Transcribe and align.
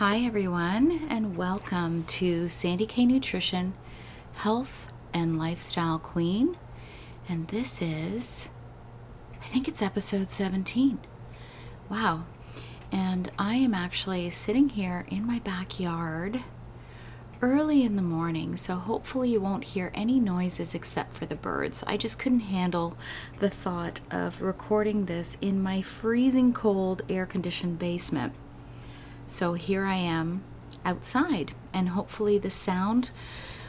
Hi, 0.00 0.20
everyone, 0.20 1.08
and 1.10 1.36
welcome 1.36 2.04
to 2.04 2.48
Sandy 2.48 2.86
K 2.86 3.04
Nutrition, 3.04 3.74
Health 4.32 4.90
and 5.12 5.38
Lifestyle 5.38 5.98
Queen. 5.98 6.56
And 7.28 7.46
this 7.48 7.82
is, 7.82 8.48
I 9.42 9.44
think 9.44 9.68
it's 9.68 9.82
episode 9.82 10.30
17. 10.30 11.00
Wow. 11.90 12.24
And 12.90 13.30
I 13.38 13.56
am 13.56 13.74
actually 13.74 14.30
sitting 14.30 14.70
here 14.70 15.04
in 15.08 15.26
my 15.26 15.40
backyard 15.40 16.44
early 17.42 17.84
in 17.84 17.96
the 17.96 18.00
morning, 18.00 18.56
so 18.56 18.76
hopefully 18.76 19.28
you 19.28 19.40
won't 19.42 19.64
hear 19.64 19.92
any 19.92 20.18
noises 20.18 20.74
except 20.74 21.14
for 21.14 21.26
the 21.26 21.36
birds. 21.36 21.84
I 21.86 21.98
just 21.98 22.18
couldn't 22.18 22.40
handle 22.40 22.96
the 23.38 23.50
thought 23.50 24.00
of 24.10 24.40
recording 24.40 25.04
this 25.04 25.36
in 25.42 25.62
my 25.62 25.82
freezing 25.82 26.54
cold 26.54 27.02
air 27.10 27.26
conditioned 27.26 27.78
basement. 27.78 28.32
So 29.30 29.52
here 29.52 29.84
I 29.84 29.94
am 29.94 30.42
outside, 30.84 31.54
and 31.72 31.90
hopefully 31.90 32.36
the 32.36 32.50
sound 32.50 33.12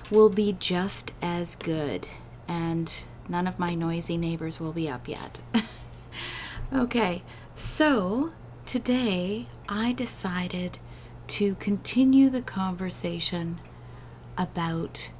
will 0.09 0.27
be 0.27 0.53
just 0.53 1.13
as 1.21 1.55
good, 1.55 2.07
and 2.47 2.91
none 3.29 3.45
of 3.45 3.59
my 3.59 3.75
noisy 3.75 4.17
neighbors 4.17 4.59
will 4.59 4.71
be 4.71 4.89
up 4.89 5.07
yet. 5.07 5.39
okay, 6.73 7.21
so 7.53 8.33
today 8.65 9.45
I 9.69 9.93
decided 9.93 10.79
to 11.27 11.53
continue 11.55 12.31
the 12.31 12.41
conversation 12.41 13.61
about 14.39 15.11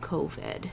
COVID. 0.00 0.70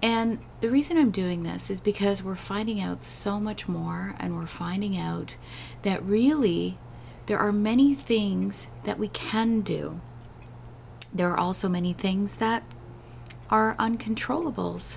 And 0.00 0.38
the 0.60 0.70
reason 0.70 0.96
I'm 0.96 1.10
doing 1.10 1.42
this 1.42 1.70
is 1.70 1.80
because 1.80 2.22
we're 2.22 2.36
finding 2.36 2.80
out 2.80 3.02
so 3.02 3.40
much 3.40 3.66
more, 3.66 4.14
and 4.20 4.36
we're 4.36 4.46
finding 4.46 4.96
out 4.96 5.34
that 5.82 6.04
really 6.04 6.78
there 7.28 7.38
are 7.38 7.52
many 7.52 7.94
things 7.94 8.68
that 8.84 8.98
we 8.98 9.08
can 9.08 9.60
do. 9.60 10.00
There 11.12 11.30
are 11.30 11.38
also 11.38 11.68
many 11.68 11.92
things 11.92 12.38
that 12.38 12.62
are 13.50 13.76
uncontrollables. 13.76 14.96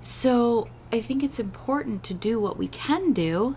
So 0.00 0.68
I 0.90 1.02
think 1.02 1.22
it's 1.22 1.38
important 1.38 2.04
to 2.04 2.14
do 2.14 2.40
what 2.40 2.56
we 2.56 2.68
can 2.68 3.12
do 3.12 3.56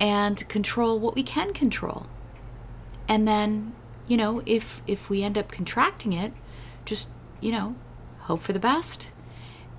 and 0.00 0.48
control 0.48 0.98
what 0.98 1.14
we 1.14 1.22
can 1.22 1.52
control. 1.52 2.08
And 3.06 3.26
then, 3.26 3.72
you 4.08 4.16
know, 4.16 4.42
if 4.44 4.82
if 4.88 5.08
we 5.08 5.22
end 5.22 5.38
up 5.38 5.52
contracting 5.52 6.12
it, 6.12 6.32
just, 6.84 7.10
you 7.40 7.52
know, 7.52 7.76
hope 8.22 8.40
for 8.40 8.52
the 8.52 8.58
best 8.58 9.12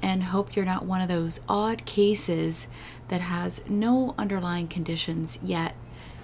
and 0.01 0.23
hope 0.23 0.55
you're 0.55 0.63
not 0.63 0.85
one 0.85 1.01
of 1.01 1.09
those 1.09 1.41
odd 1.49 1.85
cases 1.85 2.67
that 3.09 3.19
has 3.19 3.61
no 3.69 4.15
underlying 4.17 4.69
conditions 4.69 5.39
yet 5.43 5.75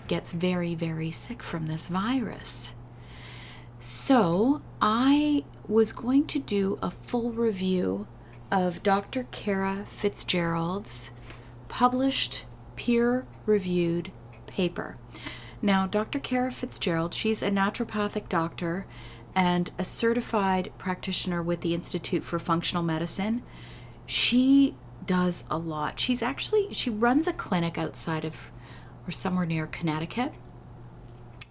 gets 0.09 0.31
very, 0.31 0.75
very 0.75 1.11
sick 1.11 1.41
from 1.41 1.67
this 1.67 1.87
virus. 1.87 2.73
So, 3.79 4.61
I 4.81 5.45
was 5.67 5.93
going 5.93 6.25
to 6.27 6.39
do 6.39 6.77
a 6.81 6.91
full 6.91 7.31
review 7.31 8.07
of 8.51 8.83
Dr. 8.83 9.23
Kara 9.31 9.85
Fitzgerald's 9.87 11.11
published 11.69 12.45
peer 12.75 13.25
reviewed 13.45 14.11
paper. 14.47 14.97
Now, 15.61 15.87
Dr. 15.87 16.19
Kara 16.19 16.51
Fitzgerald, 16.51 17.13
she's 17.13 17.41
a 17.41 17.51
naturopathic 17.51 18.27
doctor 18.27 18.85
and 19.35 19.71
a 19.77 19.85
certified 19.85 20.71
practitioner 20.77 21.41
with 21.41 21.61
the 21.61 21.73
Institute 21.73 22.23
for 22.23 22.39
Functional 22.39 22.83
Medicine. 22.83 23.43
She 24.05 24.75
does 25.05 25.43
a 25.49 25.57
lot. 25.57 25.99
She's 25.99 26.21
actually 26.21 26.73
she 26.73 26.89
runs 26.89 27.27
a 27.27 27.33
clinic 27.33 27.77
outside 27.77 28.25
of 28.25 28.51
or 29.09 29.11
somewhere 29.11 29.47
near 29.47 29.65
Connecticut. 29.65 30.31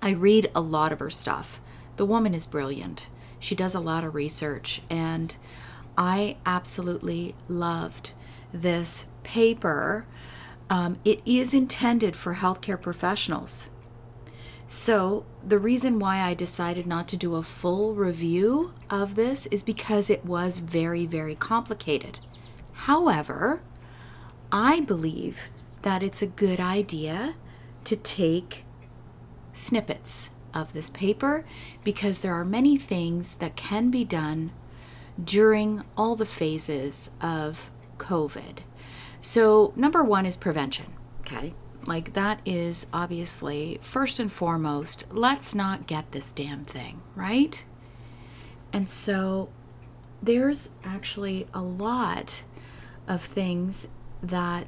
I 0.01 0.11
read 0.11 0.49
a 0.55 0.61
lot 0.61 0.93
of 0.93 1.01
her 1.01 1.11
stuff. 1.11 1.61
The 1.97 2.07
woman 2.07 2.33
is 2.33 2.47
brilliant. 2.47 3.09
She 3.41 3.57
does 3.57 3.75
a 3.75 3.81
lot 3.81 4.05
of 4.05 4.15
research, 4.15 4.81
and 4.89 5.35
I 5.97 6.37
absolutely 6.47 7.35
loved 7.49 8.13
this 8.53 9.07
paper. 9.25 10.07
Um, 10.71 11.01
it 11.05 11.21
is 11.27 11.53
intended 11.53 12.15
for 12.15 12.37
healthcare 12.37 12.81
professionals. 12.81 13.71
So, 14.69 15.27
the 15.45 15.59
reason 15.59 15.99
why 15.99 16.21
I 16.21 16.35
decided 16.35 16.87
not 16.87 17.09
to 17.09 17.17
do 17.17 17.35
a 17.35 17.43
full 17.43 17.97
review 17.97 18.73
of 18.89 19.17
this 19.17 19.47
is 19.47 19.65
because 19.65 20.11
it 20.11 20.25
was 20.25 20.61
very, 20.61 21.07
very 21.07 21.35
complicated. 21.35 22.21
However, 22.73 23.63
I 24.53 24.79
believe 24.79 25.49
that 25.83 26.05
it's 26.05 26.23
a 26.23 26.27
good 26.27 26.61
idea 26.61 27.35
to 27.89 27.97
take 27.97 28.67
snippets 29.55 30.29
of 30.53 30.75
this 30.75 30.91
paper 30.91 31.47
because 31.85 32.21
there 32.21 32.35
are 32.35 32.45
many 32.45 32.77
things 32.77 33.37
that 33.37 33.57
can 33.57 33.91
be 33.91 34.05
done 34.05 34.53
during 35.23 35.83
all 35.97 36.15
the 36.15 36.27
phases 36.27 37.11
of 37.23 37.71
COVID. 37.97 38.59
So, 39.23 39.73
number 39.75 40.05
one 40.05 40.27
is 40.27 40.37
prevention, 40.37 40.85
okay? 41.21 41.55
Like, 41.87 42.13
that 42.13 42.41
is 42.45 42.87
obviously 42.93 43.79
first 43.81 44.21
and 44.21 44.31
foremost, 44.31 45.07
let's 45.11 45.55
not 45.55 45.87
get 45.87 46.13
this 46.13 46.31
damn 46.31 46.67
thing, 46.67 47.01
right? 47.17 47.65
And 48.71 48.87
so, 48.87 49.49
there's 50.23 50.73
actually 50.85 51.47
a 51.55 51.63
lot 51.63 52.43
of 53.07 53.23
things 53.23 53.87
that 54.23 54.67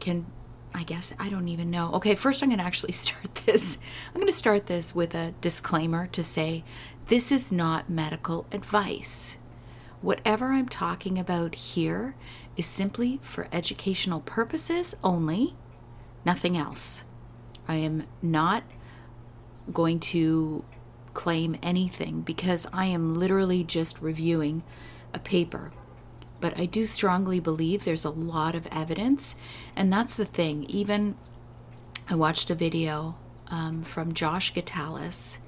can 0.00 0.26
I 0.74 0.82
guess 0.84 1.14
I 1.18 1.28
don't 1.28 1.48
even 1.48 1.70
know. 1.70 1.92
Okay, 1.94 2.14
first 2.14 2.42
I'm 2.42 2.48
going 2.50 2.58
to 2.58 2.64
actually 2.64 2.92
start 3.04 3.34
this. 3.46 3.78
I'm 4.08 4.14
going 4.14 4.26
to 4.26 4.32
start 4.32 4.66
this 4.66 4.94
with 4.94 5.14
a 5.14 5.34
disclaimer 5.40 6.06
to 6.08 6.22
say 6.22 6.64
this 7.06 7.32
is 7.32 7.50
not 7.50 7.88
medical 7.90 8.46
advice. 8.52 9.36
Whatever 10.00 10.52
I'm 10.52 10.68
talking 10.68 11.18
about 11.18 11.54
here 11.54 12.14
is 12.56 12.66
simply 12.66 13.18
for 13.22 13.48
educational 13.50 14.20
purposes 14.20 14.94
only, 15.02 15.56
nothing 16.24 16.56
else. 16.56 17.04
I 17.66 17.76
am 17.76 18.06
not 18.22 18.62
going 19.72 20.00
to 20.00 20.64
claim 21.14 21.56
anything 21.62 22.20
because 22.20 22.66
I 22.72 22.86
am 22.86 23.14
literally 23.14 23.64
just 23.64 24.00
reviewing 24.00 24.62
a 25.12 25.18
paper 25.18 25.72
but 26.40 26.58
I 26.58 26.66
do 26.66 26.86
strongly 26.86 27.40
believe 27.40 27.84
there's 27.84 28.04
a 28.04 28.10
lot 28.10 28.54
of 28.54 28.66
evidence. 28.70 29.34
And 29.74 29.92
that's 29.92 30.14
the 30.14 30.24
thing. 30.24 30.64
Even 30.64 31.16
I 32.08 32.14
watched 32.14 32.50
a 32.50 32.54
video 32.54 33.16
um, 33.48 33.82
from 33.82 34.12
Josh 34.12 34.54
Gitalis. 34.54 35.38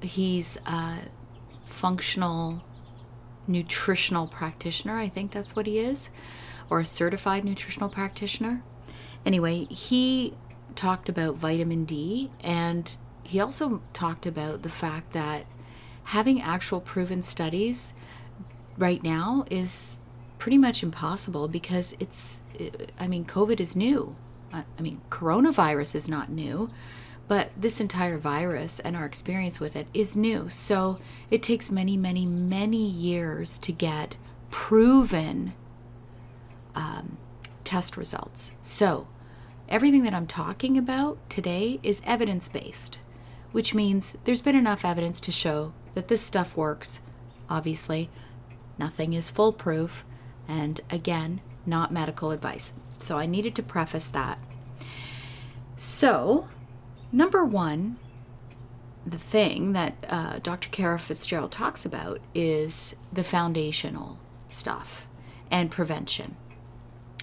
He's 0.00 0.58
a 0.66 0.98
functional 1.64 2.62
nutritional 3.46 4.26
practitioner. 4.26 4.98
I 4.98 5.08
think 5.08 5.30
that's 5.30 5.54
what 5.54 5.66
he 5.66 5.78
is, 5.78 6.10
or 6.68 6.80
a 6.80 6.84
certified 6.84 7.44
nutritional 7.44 7.88
practitioner. 7.88 8.62
Anyway, 9.24 9.64
he 9.66 10.34
talked 10.74 11.08
about 11.08 11.36
vitamin 11.36 11.84
D 11.84 12.30
and 12.40 12.96
he 13.22 13.40
also 13.40 13.82
talked 13.92 14.26
about 14.26 14.62
the 14.62 14.68
fact 14.68 15.12
that 15.12 15.46
having 16.04 16.40
actual 16.40 16.80
proven 16.80 17.22
studies 17.22 17.92
right 18.78 19.02
now 19.02 19.44
is 19.50 19.96
pretty 20.46 20.58
much 20.58 20.84
impossible 20.84 21.48
because 21.48 21.96
it's, 21.98 22.40
I 23.00 23.08
mean, 23.08 23.24
COVID 23.24 23.58
is 23.58 23.74
new. 23.74 24.14
I 24.52 24.62
mean, 24.78 25.00
coronavirus 25.10 25.96
is 25.96 26.08
not 26.08 26.30
new, 26.30 26.70
but 27.26 27.50
this 27.56 27.80
entire 27.80 28.16
virus 28.16 28.78
and 28.78 28.94
our 28.96 29.04
experience 29.04 29.58
with 29.58 29.74
it 29.74 29.88
is 29.92 30.14
new. 30.14 30.48
So 30.48 31.00
it 31.32 31.42
takes 31.42 31.68
many, 31.68 31.96
many, 31.96 32.26
many 32.26 32.86
years 32.86 33.58
to 33.58 33.72
get 33.72 34.16
proven 34.52 35.52
um, 36.76 37.18
test 37.64 37.96
results. 37.96 38.52
So 38.62 39.08
everything 39.68 40.04
that 40.04 40.14
I'm 40.14 40.28
talking 40.28 40.78
about 40.78 41.18
today 41.28 41.80
is 41.82 42.00
evidence 42.04 42.48
based, 42.48 43.00
which 43.50 43.74
means 43.74 44.16
there's 44.22 44.42
been 44.42 44.54
enough 44.54 44.84
evidence 44.84 45.18
to 45.22 45.32
show 45.32 45.72
that 45.94 46.06
this 46.06 46.22
stuff 46.22 46.56
works. 46.56 47.00
Obviously, 47.50 48.10
nothing 48.78 49.12
is 49.12 49.28
foolproof 49.28 50.04
and 50.48 50.80
again, 50.90 51.40
not 51.64 51.92
medical 51.92 52.30
advice. 52.30 52.72
So 52.98 53.18
I 53.18 53.26
needed 53.26 53.54
to 53.56 53.62
preface 53.62 54.06
that. 54.08 54.38
So, 55.76 56.48
number 57.12 57.44
one, 57.44 57.98
the 59.06 59.18
thing 59.18 59.72
that 59.72 59.94
uh, 60.08 60.38
Dr. 60.42 60.68
Kara 60.70 60.98
Fitzgerald 60.98 61.52
talks 61.52 61.84
about 61.84 62.20
is 62.34 62.96
the 63.12 63.22
foundational 63.22 64.18
stuff 64.48 65.06
and 65.50 65.70
prevention, 65.70 66.36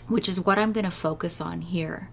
which 0.07 0.29
is 0.29 0.39
what 0.39 0.57
I'm 0.57 0.71
going 0.71 0.85
to 0.85 0.91
focus 0.91 1.41
on 1.41 1.61
here. 1.61 2.09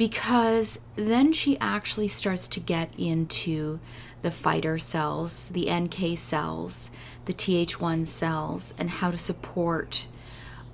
Because 0.00 0.80
then 0.96 1.34
she 1.34 1.58
actually 1.60 2.08
starts 2.08 2.48
to 2.48 2.58
get 2.58 2.90
into 2.96 3.80
the 4.22 4.30
fighter 4.30 4.78
cells, 4.78 5.50
the 5.50 5.70
NK 5.70 6.16
cells, 6.16 6.90
the 7.26 7.34
Th1 7.34 8.06
cells, 8.06 8.72
and 8.78 8.88
how 8.88 9.10
to 9.10 9.18
support 9.18 10.06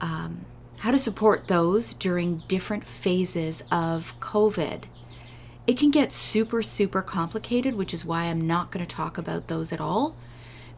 um, 0.00 0.44
how 0.78 0.93
to 0.93 0.99
support 1.00 1.49
those 1.49 1.93
during 1.93 2.44
different 2.46 2.84
phases 2.87 3.64
of 3.73 4.14
COVID. 4.20 4.84
It 5.67 5.76
can 5.76 5.90
get 5.90 6.12
super, 6.12 6.62
super 6.62 7.02
complicated, 7.02 7.75
which 7.75 7.93
is 7.93 8.05
why 8.05 8.26
I'm 8.26 8.46
not 8.46 8.70
going 8.70 8.87
to 8.87 8.96
talk 8.96 9.19
about 9.19 9.49
those 9.49 9.73
at 9.73 9.81
all, 9.81 10.14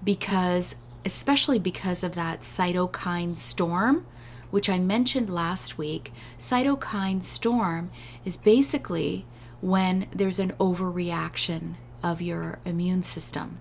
because, 0.03 0.77
especially 1.05 1.59
because 1.59 2.03
of 2.03 2.15
that 2.15 2.41
cytokine 2.41 3.37
storm, 3.37 4.07
which 4.51 4.69
I 4.69 4.79
mentioned 4.79 5.31
last 5.31 5.79
week. 5.79 6.13
Cytokine 6.39 7.23
storm 7.23 7.91
is 8.25 8.37
basically 8.37 9.27
when 9.61 10.07
there's 10.13 10.39
an 10.39 10.53
overreaction 10.61 11.75
of 12.03 12.23
your 12.23 12.59
immune 12.65 13.03
system. 13.03 13.59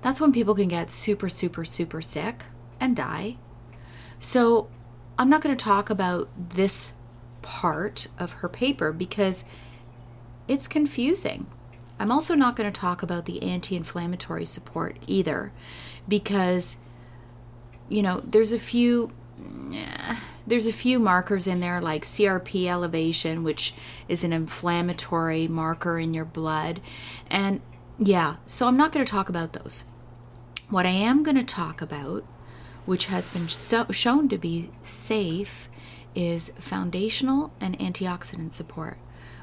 That's 0.00 0.20
when 0.20 0.32
people 0.32 0.54
can 0.54 0.68
get 0.68 0.90
super, 0.90 1.28
super, 1.28 1.64
super 1.64 2.00
sick 2.00 2.44
and 2.80 2.96
die. 2.96 3.36
So, 4.18 4.68
I'm 5.18 5.28
not 5.28 5.42
going 5.42 5.56
to 5.56 5.64
talk 5.64 5.90
about 5.90 6.28
this 6.36 6.92
part 7.42 8.06
of 8.18 8.34
her 8.34 8.48
paper 8.48 8.92
because 8.92 9.44
it's 10.46 10.68
confusing. 10.68 11.46
I'm 11.98 12.12
also 12.12 12.34
not 12.34 12.54
going 12.54 12.70
to 12.72 12.80
talk 12.80 13.02
about 13.02 13.26
the 13.26 13.42
anti 13.42 13.74
inflammatory 13.74 14.44
support 14.44 14.96
either 15.06 15.52
because, 16.06 16.76
you 17.88 18.02
know, 18.02 18.22
there's 18.24 18.52
a 18.52 18.58
few. 18.58 19.10
There's 20.46 20.66
a 20.66 20.72
few 20.72 20.98
markers 20.98 21.46
in 21.46 21.60
there 21.60 21.80
like 21.80 22.04
CRP 22.04 22.66
elevation, 22.66 23.44
which 23.44 23.74
is 24.08 24.24
an 24.24 24.32
inflammatory 24.32 25.46
marker 25.48 25.98
in 25.98 26.14
your 26.14 26.24
blood. 26.24 26.80
And 27.30 27.60
yeah, 27.98 28.36
so 28.46 28.66
I'm 28.66 28.76
not 28.76 28.92
going 28.92 29.04
to 29.04 29.10
talk 29.10 29.28
about 29.28 29.52
those. 29.52 29.84
What 30.70 30.86
I 30.86 30.90
am 30.90 31.22
going 31.22 31.36
to 31.36 31.44
talk 31.44 31.82
about, 31.82 32.24
which 32.86 33.06
has 33.06 33.28
been 33.28 33.48
so, 33.48 33.86
shown 33.90 34.28
to 34.28 34.38
be 34.38 34.70
safe, 34.82 35.68
is 36.14 36.52
foundational 36.58 37.52
and 37.60 37.78
antioxidant 37.78 38.52
support 38.52 38.98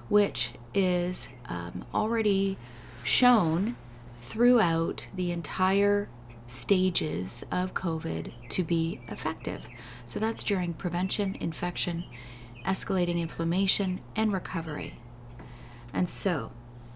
which 0.10 0.54
is 0.74 1.30
um, 1.48 1.86
already 1.94 2.57
shown 3.04 3.75
throughout 4.22 5.07
the 5.13 5.31
entire 5.31 6.10
stages 6.48 7.44
of 7.51 7.74
COVID 7.74 8.31
to 8.50 8.63
be 8.63 9.01
effective. 9.07 9.68
So 10.06 10.19
that's 10.19 10.44
during 10.44 10.74
prevention, 10.74 11.36
infection, 11.40 12.06
escalating 12.66 13.19
inflammation, 13.19 14.02
and 14.16 14.31
recovery. 14.31 14.96
And 15.94 16.10
so 16.10 16.52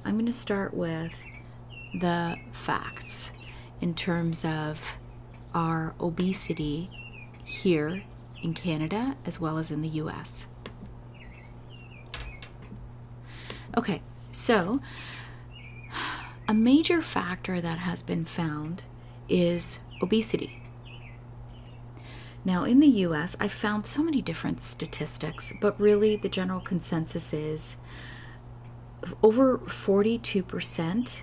I'm 0.06 0.16
going 0.16 0.26
to 0.26 0.34
start 0.34 0.74
with 0.74 1.24
the 1.94 2.38
facts 2.52 3.32
in 3.82 3.94
terms 3.94 4.46
of 4.46 4.98
our 5.54 5.96
obesity 6.00 6.90
here 7.44 8.04
in 8.44 8.54
Canada 8.54 9.16
as 9.26 9.40
well 9.40 9.58
as 9.58 9.72
in 9.72 9.82
the 9.82 9.90
US. 9.90 10.46
Okay, 13.78 14.02
so 14.32 14.82
a 16.48 16.54
major 16.54 17.02
factor 17.02 17.62
that 17.62 17.80
has 17.80 18.02
been 18.02 18.26
found 18.26 18.84
is 19.28 19.80
obesity. 20.02 20.59
Now, 22.46 22.64
in 22.64 22.80
the 22.80 22.88
US, 22.88 23.36
I 23.40 23.48
found 23.48 23.86
so 23.86 24.02
many 24.02 24.22
different 24.22 24.62
statistics, 24.62 25.54
but 25.60 25.80
really 25.80 26.16
the 26.16 26.30
general 26.30 26.62
consensus 26.62 27.34
is 27.34 27.76
over 29.22 29.58
42% 29.60 31.22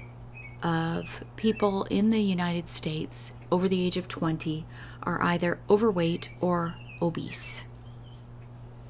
of 0.62 1.24
people 1.36 1.84
in 1.84 2.10
the 2.10 2.20
United 2.20 2.68
States 2.68 3.32
over 3.50 3.68
the 3.68 3.84
age 3.84 3.96
of 3.96 4.08
20 4.08 4.66
are 5.02 5.22
either 5.22 5.60
overweight 5.70 6.30
or 6.40 6.74
obese. 7.00 7.64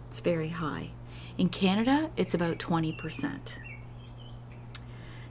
It's 0.07 0.21
very 0.21 0.49
high. 0.49 0.91
In 1.37 1.49
Canada, 1.49 2.11
it's 2.17 2.35
about 2.35 2.59
20%. 2.59 3.39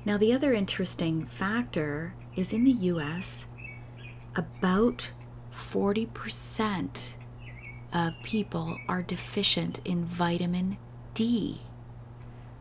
Now, 0.06 0.18
the 0.18 0.34
other 0.34 0.54
interesting 0.54 1.26
factor 1.26 2.14
is 2.36 2.54
in 2.54 2.64
the 2.64 2.72
US, 2.72 3.48
about 4.36 5.12
40% 5.56 7.14
of 7.94 8.14
people 8.24 8.78
are 8.90 9.02
deficient 9.02 9.80
in 9.86 10.04
vitamin 10.04 10.78
D. 11.14 11.62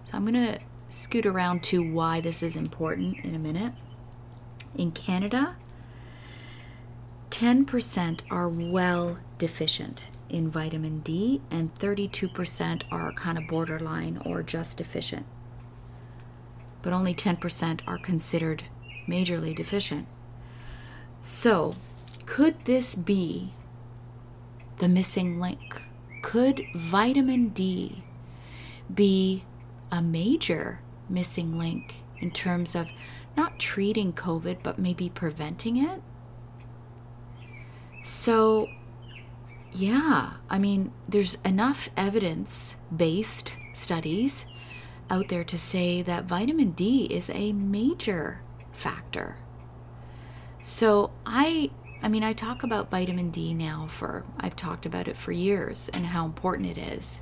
So, 0.04 0.16
I'm 0.16 0.24
going 0.24 0.34
to 0.34 0.60
scoot 0.88 1.26
around 1.26 1.64
to 1.64 1.80
why 1.80 2.20
this 2.20 2.42
is 2.42 2.54
important 2.54 3.18
in 3.24 3.34
a 3.34 3.38
minute. 3.38 3.72
In 4.76 4.92
Canada, 4.92 5.56
10% 7.30 8.22
are 8.30 8.48
well 8.48 9.18
deficient 9.38 10.08
in 10.28 10.50
vitamin 10.50 11.00
D, 11.00 11.40
and 11.50 11.74
32% 11.74 12.84
are 12.92 13.12
kind 13.12 13.38
of 13.38 13.48
borderline 13.48 14.20
or 14.24 14.42
just 14.42 14.76
deficient. 14.76 15.26
But 16.80 16.92
only 16.92 17.14
10% 17.14 17.80
are 17.88 17.98
considered 17.98 18.64
majorly 19.08 19.54
deficient. 19.54 20.06
So, 21.22 21.74
could 22.34 22.64
this 22.64 22.96
be 22.96 23.52
the 24.78 24.88
missing 24.88 25.38
link? 25.38 25.80
Could 26.20 26.66
vitamin 26.74 27.50
D 27.50 28.02
be 28.92 29.44
a 29.92 30.02
major 30.02 30.80
missing 31.08 31.56
link 31.56 31.94
in 32.18 32.32
terms 32.32 32.74
of 32.74 32.90
not 33.36 33.60
treating 33.60 34.12
COVID, 34.12 34.64
but 34.64 34.80
maybe 34.80 35.08
preventing 35.08 35.76
it? 35.76 36.02
So, 38.02 38.68
yeah, 39.70 40.32
I 40.50 40.58
mean, 40.58 40.90
there's 41.08 41.38
enough 41.44 41.88
evidence 41.96 42.74
based 42.94 43.56
studies 43.74 44.44
out 45.08 45.28
there 45.28 45.44
to 45.44 45.56
say 45.56 46.02
that 46.02 46.24
vitamin 46.24 46.72
D 46.72 47.04
is 47.04 47.30
a 47.30 47.52
major 47.52 48.40
factor. 48.72 49.36
So 50.62 51.12
I 51.24 51.70
I 52.02 52.08
mean, 52.08 52.22
I 52.22 52.32
talk 52.32 52.62
about 52.62 52.90
vitamin 52.90 53.30
D 53.30 53.54
now 53.54 53.86
for 53.88 54.24
I've 54.38 54.56
talked 54.56 54.86
about 54.86 55.08
it 55.08 55.16
for 55.16 55.32
years 55.32 55.88
and 55.94 56.04
how 56.04 56.24
important 56.26 56.76
it 56.76 56.78
is. 56.78 57.20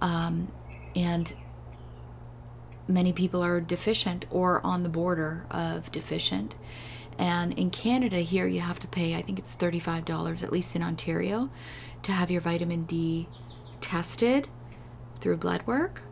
Um, 0.00 0.48
and 0.94 1.34
many 2.88 3.12
people 3.12 3.42
are 3.42 3.60
deficient 3.60 4.26
or 4.30 4.64
on 4.64 4.82
the 4.82 4.88
border 4.88 5.44
of 5.50 5.92
deficient. 5.92 6.54
And 7.18 7.58
in 7.58 7.70
Canada, 7.70 8.18
here 8.18 8.46
you 8.46 8.60
have 8.60 8.78
to 8.80 8.88
pay, 8.88 9.14
I 9.14 9.22
think 9.22 9.38
it's 9.38 9.56
$35, 9.56 10.42
at 10.42 10.52
least 10.52 10.76
in 10.76 10.82
Ontario, 10.82 11.50
to 12.02 12.12
have 12.12 12.30
your 12.30 12.40
vitamin 12.40 12.84
D 12.84 13.28
tested 13.80 14.48
through 15.20 15.38
blood 15.38 15.66
work. 15.66 16.02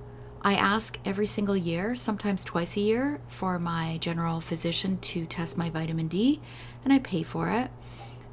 I 0.44 0.54
ask 0.54 0.98
every 1.04 1.26
single 1.26 1.56
year, 1.56 1.96
sometimes 1.96 2.44
twice 2.44 2.76
a 2.76 2.80
year, 2.80 3.20
for 3.26 3.58
my 3.58 3.96
general 3.98 4.40
physician 4.40 4.98
to 4.98 5.24
test 5.24 5.56
my 5.56 5.70
vitamin 5.70 6.06
D, 6.06 6.40
and 6.84 6.92
I 6.92 6.98
pay 6.98 7.22
for 7.22 7.50
it 7.50 7.70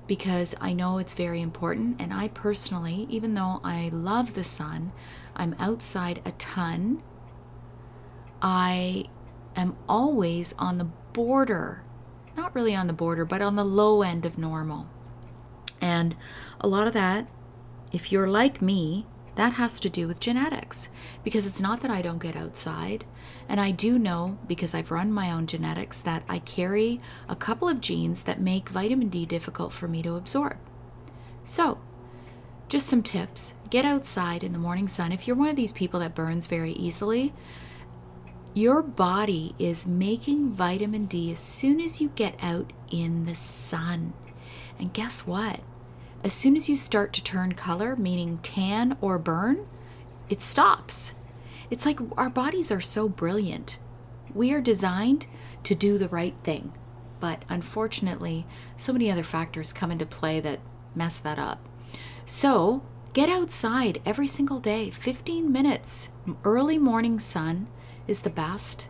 because 0.07 0.53
I 0.59 0.73
know 0.73 0.97
it's 0.97 1.13
very 1.13 1.41
important. 1.41 2.01
And 2.01 2.13
I 2.13 2.27
personally, 2.27 3.07
even 3.09 3.33
though 3.33 3.61
I 3.63 3.89
love 3.93 4.33
the 4.33 4.43
sun, 4.43 4.91
I'm 5.35 5.55
outside 5.57 6.21
a 6.25 6.31
ton, 6.33 7.01
I 8.41 9.05
am 9.55 9.77
always 9.87 10.53
on 10.59 10.77
the 10.77 10.89
border 11.13 11.83
not 12.35 12.55
really 12.55 12.75
on 12.75 12.87
the 12.87 12.93
border, 12.93 13.25
but 13.25 13.41
on 13.41 13.55
the 13.55 13.63
low 13.63 14.01
end 14.01 14.25
of 14.25 14.37
normal. 14.37 14.87
And 15.79 16.15
a 16.59 16.67
lot 16.67 16.87
of 16.87 16.93
that, 16.93 17.27
if 17.91 18.11
you're 18.11 18.27
like 18.27 18.61
me, 18.61 19.05
that 19.35 19.53
has 19.53 19.79
to 19.79 19.89
do 19.89 20.07
with 20.07 20.19
genetics 20.19 20.89
because 21.23 21.45
it's 21.45 21.61
not 21.61 21.81
that 21.81 21.91
I 21.91 22.01
don't 22.01 22.21
get 22.21 22.35
outside. 22.35 23.05
And 23.47 23.59
I 23.59 23.71
do 23.71 23.97
know, 23.97 24.37
because 24.47 24.73
I've 24.73 24.91
run 24.91 25.11
my 25.11 25.31
own 25.31 25.47
genetics, 25.47 26.01
that 26.01 26.23
I 26.27 26.39
carry 26.39 26.99
a 27.29 27.35
couple 27.35 27.69
of 27.69 27.81
genes 27.81 28.23
that 28.23 28.41
make 28.41 28.69
vitamin 28.69 29.09
D 29.09 29.25
difficult 29.25 29.71
for 29.71 29.87
me 29.87 30.01
to 30.03 30.15
absorb. 30.15 30.57
So, 31.43 31.79
just 32.67 32.87
some 32.87 33.03
tips 33.03 33.53
get 33.69 33.85
outside 33.85 34.43
in 34.43 34.53
the 34.53 34.59
morning 34.59 34.87
sun. 34.87 35.11
If 35.11 35.27
you're 35.27 35.35
one 35.35 35.49
of 35.49 35.55
these 35.55 35.73
people 35.73 35.99
that 36.01 36.15
burns 36.15 36.47
very 36.47 36.71
easily, 36.73 37.33
your 38.53 38.81
body 38.81 39.55
is 39.57 39.87
making 39.87 40.51
vitamin 40.51 41.05
D 41.05 41.31
as 41.31 41.39
soon 41.39 41.79
as 41.79 42.01
you 42.01 42.09
get 42.15 42.35
out 42.41 42.73
in 42.89 43.25
the 43.25 43.35
sun. 43.35 44.13
And 44.77 44.93
guess 44.93 45.25
what? 45.25 45.61
As 46.23 46.33
soon 46.33 46.55
as 46.55 46.69
you 46.69 46.75
start 46.75 47.13
to 47.13 47.23
turn 47.23 47.53
color, 47.53 47.95
meaning 47.95 48.39
tan 48.43 48.95
or 49.01 49.17
burn, 49.17 49.65
it 50.29 50.39
stops. 50.39 51.13
It's 51.71 51.85
like 51.85 51.99
our 52.15 52.29
bodies 52.29 52.71
are 52.71 52.81
so 52.81 53.09
brilliant. 53.09 53.79
We 54.33 54.53
are 54.53 54.61
designed 54.61 55.25
to 55.63 55.73
do 55.73 55.97
the 55.97 56.09
right 56.09 56.35
thing. 56.37 56.73
But 57.19 57.43
unfortunately, 57.49 58.45
so 58.77 58.93
many 58.93 59.09
other 59.11 59.23
factors 59.23 59.73
come 59.73 59.89
into 59.89 60.05
play 60.05 60.39
that 60.41 60.59
mess 60.93 61.17
that 61.17 61.39
up. 61.39 61.67
So, 62.25 62.83
get 63.13 63.29
outside 63.29 63.99
every 64.05 64.27
single 64.27 64.59
day, 64.59 64.91
15 64.91 65.51
minutes. 65.51 66.09
Early 66.43 66.77
morning 66.77 67.19
sun 67.19 67.67
is 68.07 68.21
the 68.21 68.29
best. 68.29 68.87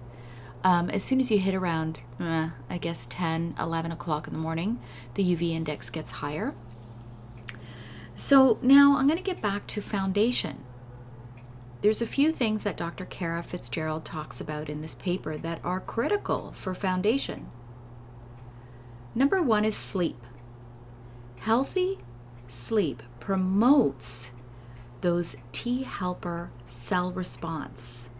Um, 0.64 0.90
as 0.90 1.04
soon 1.04 1.20
as 1.22 1.32
you 1.32 1.40
hit 1.40 1.56
around, 1.56 2.02
uh, 2.20 2.50
I 2.70 2.78
guess, 2.78 3.06
10, 3.06 3.56
11 3.58 3.92
o'clock 3.92 4.28
in 4.28 4.34
the 4.34 4.40
morning, 4.40 4.80
the 5.16 5.24
UV 5.24 5.52
index 5.52 5.90
gets 5.90 6.12
higher. 6.12 6.54
So 8.16 8.60
now 8.62 8.98
I'm 8.98 9.08
going 9.08 9.18
to 9.18 9.24
get 9.24 9.42
back 9.42 9.68
to 9.68 9.82
foundation. 9.82 10.64
There's 11.82 12.02
a 12.02 12.08
few 12.08 12.32
things 12.32 12.64
that 12.64 12.78
Dr. 12.78 13.06
Kara 13.06 13.42
Fitzgerald 13.42 14.06
talks 14.06 14.40
about 14.40 14.70
in 14.70 14.82
this 14.82 14.96
paper 14.96 15.38
that 15.38 15.60
are 15.64 15.80
critical 15.80 16.52
for 16.52 16.76
foundation. 16.76 17.50
Number 19.16 19.42
one 19.42 19.66
is 19.66 19.76
sleep. 19.76 20.24
Healthy 21.38 21.98
sleep 22.48 23.02
promotes 23.20 24.32
those 25.02 25.36
T 25.52 25.84
helper 25.84 26.52
cell 26.66 27.12
response 27.12 28.12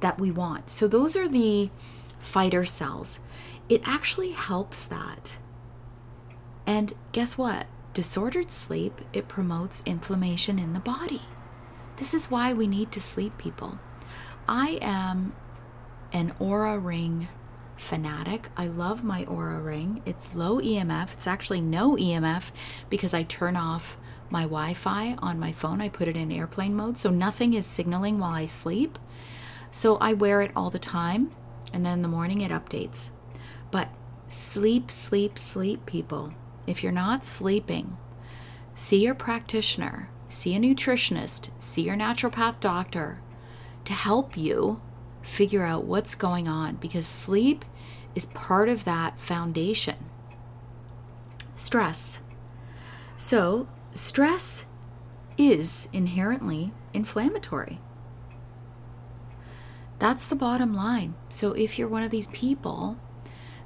that 0.00 0.18
we 0.18 0.30
want. 0.30 0.68
So, 0.68 0.88
those 0.88 1.16
are 1.16 1.28
the 1.28 1.70
fighter 2.18 2.64
cells. 2.64 3.20
It 3.68 3.82
actually 3.84 4.32
helps 4.32 4.84
that. 4.84 5.38
And 6.66 6.92
guess 7.12 7.38
what? 7.38 7.66
Disordered 7.94 8.50
sleep, 8.50 9.00
it 9.12 9.28
promotes 9.28 9.82
inflammation 9.86 10.58
in 10.58 10.72
the 10.72 10.80
body. 10.80 11.22
This 11.96 12.12
is 12.12 12.28
why 12.28 12.52
we 12.52 12.66
need 12.66 12.90
to 12.90 13.00
sleep, 13.00 13.38
people. 13.38 13.78
I 14.48 14.80
am 14.82 15.32
an 16.12 16.34
Oura 16.40 16.84
ring 16.84 17.28
fanatic. 17.76 18.48
I 18.56 18.66
love 18.66 19.04
my 19.04 19.24
Oura 19.26 19.64
ring. 19.64 20.02
It's 20.04 20.34
low 20.34 20.60
EMF. 20.60 21.12
It's 21.12 21.28
actually 21.28 21.60
no 21.60 21.96
EMF 21.96 22.50
because 22.90 23.14
I 23.14 23.22
turn 23.22 23.56
off 23.56 23.96
my 24.28 24.42
Wi 24.42 24.74
Fi 24.74 25.14
on 25.18 25.38
my 25.38 25.52
phone. 25.52 25.80
I 25.80 25.88
put 25.88 26.08
it 26.08 26.16
in 26.16 26.32
airplane 26.32 26.74
mode, 26.74 26.98
so 26.98 27.10
nothing 27.10 27.54
is 27.54 27.64
signaling 27.64 28.18
while 28.18 28.34
I 28.34 28.46
sleep. 28.46 28.98
So 29.70 29.98
I 29.98 30.14
wear 30.14 30.42
it 30.42 30.50
all 30.56 30.70
the 30.70 30.80
time, 30.80 31.30
and 31.72 31.86
then 31.86 31.92
in 31.94 32.02
the 32.02 32.08
morning 32.08 32.40
it 32.40 32.50
updates. 32.50 33.10
But 33.70 33.88
sleep, 34.28 34.90
sleep, 34.90 35.38
sleep, 35.38 35.86
people. 35.86 36.32
If 36.66 36.82
you're 36.82 36.92
not 36.92 37.24
sleeping, 37.24 37.96
see 38.74 39.02
your 39.04 39.14
practitioner, 39.14 40.08
see 40.28 40.54
a 40.54 40.58
nutritionist, 40.58 41.50
see 41.58 41.82
your 41.82 41.96
naturopath 41.96 42.60
doctor 42.60 43.20
to 43.84 43.92
help 43.92 44.36
you 44.36 44.80
figure 45.22 45.64
out 45.64 45.84
what's 45.84 46.14
going 46.14 46.48
on 46.48 46.76
because 46.76 47.06
sleep 47.06 47.64
is 48.14 48.26
part 48.26 48.68
of 48.68 48.84
that 48.84 49.18
foundation. 49.18 49.96
Stress. 51.54 52.20
So, 53.16 53.68
stress 53.92 54.66
is 55.36 55.88
inherently 55.92 56.72
inflammatory. 56.92 57.80
That's 59.98 60.26
the 60.26 60.36
bottom 60.36 60.74
line. 60.74 61.14
So, 61.28 61.52
if 61.52 61.78
you're 61.78 61.88
one 61.88 62.02
of 62.02 62.10
these 62.10 62.26
people 62.28 62.98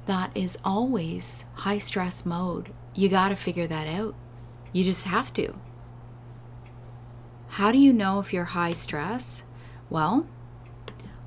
that 0.05 0.31
is 0.35 0.57
always 0.63 1.45
high 1.55 1.77
stress 1.77 2.25
mode, 2.25 2.71
you 2.99 3.07
got 3.07 3.29
to 3.29 3.35
figure 3.37 3.65
that 3.65 3.87
out. 3.87 4.13
You 4.73 4.83
just 4.83 5.05
have 5.05 5.31
to. 5.35 5.53
How 7.47 7.71
do 7.71 7.77
you 7.77 7.93
know 7.93 8.19
if 8.19 8.33
you're 8.33 8.43
high 8.43 8.73
stress? 8.73 9.43
Well, 9.89 10.27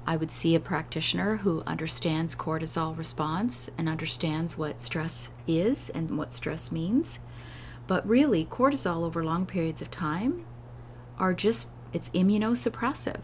I 0.07 0.17
would 0.17 0.31
see 0.31 0.55
a 0.55 0.61
practitioner 0.61 1.37
who 1.39 1.63
understands 1.67 2.35
cortisol 2.35 2.97
response 2.97 3.71
and 3.79 3.89
understands 3.89 4.59
what 4.59 4.83
stress 4.83 5.31
is 5.47 5.89
and 5.89 6.19
what 6.19 6.35
stress 6.35 6.71
means. 6.71 7.21
But 7.87 8.07
really, 8.07 8.45
cortisol 8.45 9.03
over 9.03 9.25
long 9.25 9.47
periods 9.47 9.81
of 9.81 9.91
time 9.91 10.45
are 11.19 11.33
just, 11.33 11.71
it's 11.95 12.11
immunosuppressive. 12.11 13.23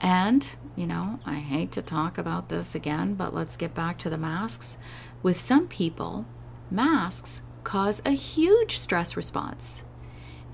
And, 0.00 0.56
you 0.74 0.86
know, 0.86 1.20
I 1.26 1.34
hate 1.34 1.70
to 1.72 1.82
talk 1.82 2.16
about 2.16 2.48
this 2.48 2.74
again, 2.74 3.12
but 3.12 3.34
let's 3.34 3.58
get 3.58 3.74
back 3.74 3.98
to 3.98 4.10
the 4.10 4.16
masks. 4.16 4.78
With 5.22 5.38
some 5.38 5.68
people, 5.68 6.24
masks 6.70 7.42
cause 7.64 8.00
a 8.04 8.10
huge 8.10 8.78
stress 8.78 9.16
response. 9.16 9.82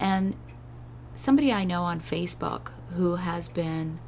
And 0.01 0.35
somebody 1.15 1.53
I 1.53 1.65
know 1.65 1.83
on 1.83 2.01
Facebook 2.01 2.73
who 2.95 3.17
has 3.17 3.49
been, 3.49 3.99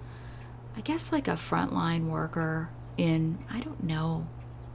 I 0.77 0.81
guess, 0.81 1.13
like 1.13 1.29
a 1.29 1.33
frontline 1.33 2.09
worker 2.09 2.71
in, 2.97 3.39
I 3.51 3.61
don't 3.61 3.85
know 3.85 4.27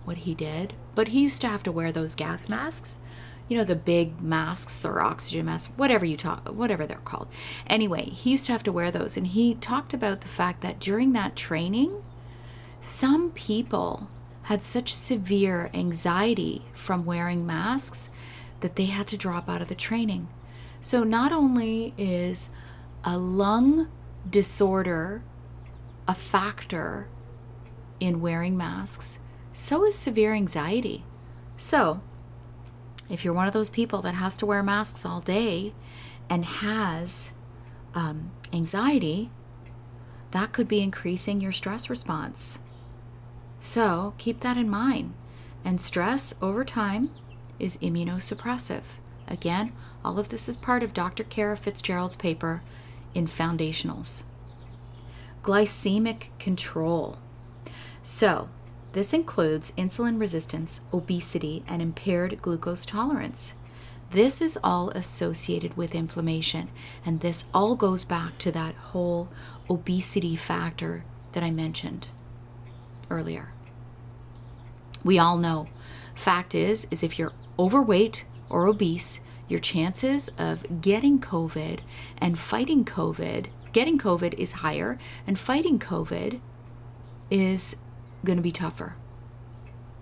what 0.05 0.17
he 0.17 0.33
did, 0.33 0.73
but 0.95 1.09
he 1.09 1.21
used 1.21 1.41
to 1.41 1.47
have 1.47 1.63
to 1.63 1.71
wear 1.71 1.91
those 1.91 2.15
gas 2.15 2.49
masks. 2.49 2.99
You 3.47 3.57
know 3.57 3.63
the 3.63 3.75
big 3.75 4.21
masks 4.21 4.85
or 4.85 5.01
oxygen 5.01 5.47
masks 5.47 5.73
whatever 5.75 6.05
you 6.05 6.15
talk 6.17 6.47
whatever 6.49 6.85
they're 6.85 6.97
called. 6.97 7.27
Anyway 7.65 8.03
he 8.03 8.29
used 8.29 8.45
to 8.45 8.51
have 8.51 8.61
to 8.63 8.71
wear 8.71 8.91
those. 8.91 9.17
And 9.17 9.25
he 9.25 9.55
talked 9.55 9.91
about 9.91 10.21
the 10.21 10.27
fact 10.27 10.61
that 10.61 10.79
during 10.79 11.13
that 11.13 11.35
training 11.35 12.03
some 12.79 13.31
people 13.31 14.07
had 14.49 14.63
such 14.63 14.93
severe 14.93 15.69
anxiety 15.73 16.65
from 16.73 17.05
wearing 17.05 17.45
masks 17.45 18.09
that 18.61 18.75
they 18.75 18.85
had 18.85 19.07
to 19.07 19.17
drop 19.17 19.47
out 19.47 19.61
of 19.61 19.67
the 19.67 19.75
training 19.75 20.27
so 20.81 21.03
not 21.03 21.31
only 21.31 21.93
is 21.97 22.49
a 23.03 23.17
lung 23.17 23.87
disorder 24.29 25.21
a 26.07 26.15
factor 26.15 27.07
in 27.99 28.21
wearing 28.21 28.57
masks 28.57 29.19
so 29.53 29.85
is 29.85 29.95
severe 29.97 30.33
anxiety 30.33 31.03
so 31.57 32.01
if 33.09 33.25
you're 33.25 33.33
one 33.33 33.47
of 33.47 33.53
those 33.53 33.69
people 33.69 34.01
that 34.03 34.15
has 34.15 34.37
to 34.37 34.45
wear 34.45 34.61
masks 34.61 35.03
all 35.03 35.19
day 35.19 35.73
and 36.29 36.45
has 36.45 37.31
um, 37.95 38.31
anxiety, 38.53 39.31
that 40.31 40.51
could 40.51 40.67
be 40.67 40.81
increasing 40.81 41.41
your 41.41 41.51
stress 41.51 41.89
response. 41.89 42.59
So 43.59 44.13
keep 44.17 44.39
that 44.41 44.57
in 44.57 44.69
mind. 44.69 45.13
And 45.63 45.79
stress 45.79 46.33
over 46.41 46.63
time 46.63 47.11
is 47.59 47.77
immunosuppressive. 47.77 48.83
Again, 49.27 49.73
all 50.03 50.17
of 50.17 50.29
this 50.29 50.47
is 50.47 50.55
part 50.55 50.81
of 50.81 50.93
Dr. 50.93 51.23
Kara 51.23 51.57
Fitzgerald's 51.57 52.15
paper 52.15 52.61
in 53.13 53.27
Foundationals. 53.27 54.23
Glycemic 55.43 56.29
control. 56.39 57.17
So, 58.01 58.49
this 58.93 59.13
includes 59.13 59.71
insulin 59.77 60.19
resistance, 60.19 60.81
obesity, 60.91 61.63
and 61.67 61.81
impaired 61.81 62.41
glucose 62.41 62.85
tolerance. 62.85 63.53
This 64.11 64.41
is 64.41 64.57
all 64.63 64.89
associated 64.91 65.77
with 65.77 65.93
inflammation, 65.93 66.69
and 67.05 67.19
this 67.19 67.45
all 67.53 67.75
goes 67.75 68.03
back 68.03 68.39
to 68.39 68.51
that 68.53 68.73
whole 68.75 69.29
obesity 69.69 70.35
factor 70.35 71.03
that 71.33 71.43
I 71.43 71.51
mentioned 71.51 72.07
earlier. 73.09 73.51
We 75.03 75.17
all 75.19 75.37
know. 75.37 75.67
Fact 76.15 76.53
is 76.53 76.87
is 76.91 77.03
if 77.03 77.17
you're 77.17 77.33
overweight 77.57 78.25
or 78.49 78.67
obese, 78.67 79.21
your 79.47 79.59
chances 79.59 80.29
of 80.37 80.81
getting 80.81 81.19
COVID 81.19 81.79
and 82.19 82.37
fighting 82.37 82.85
COVID, 82.85 83.47
getting 83.73 83.97
COVID 83.97 84.33
is 84.35 84.51
higher 84.51 84.97
and 85.25 85.39
fighting 85.39 85.79
COVID 85.79 86.39
is 87.31 87.75
going 88.23 88.37
to 88.37 88.43
be 88.43 88.51
tougher. 88.51 88.95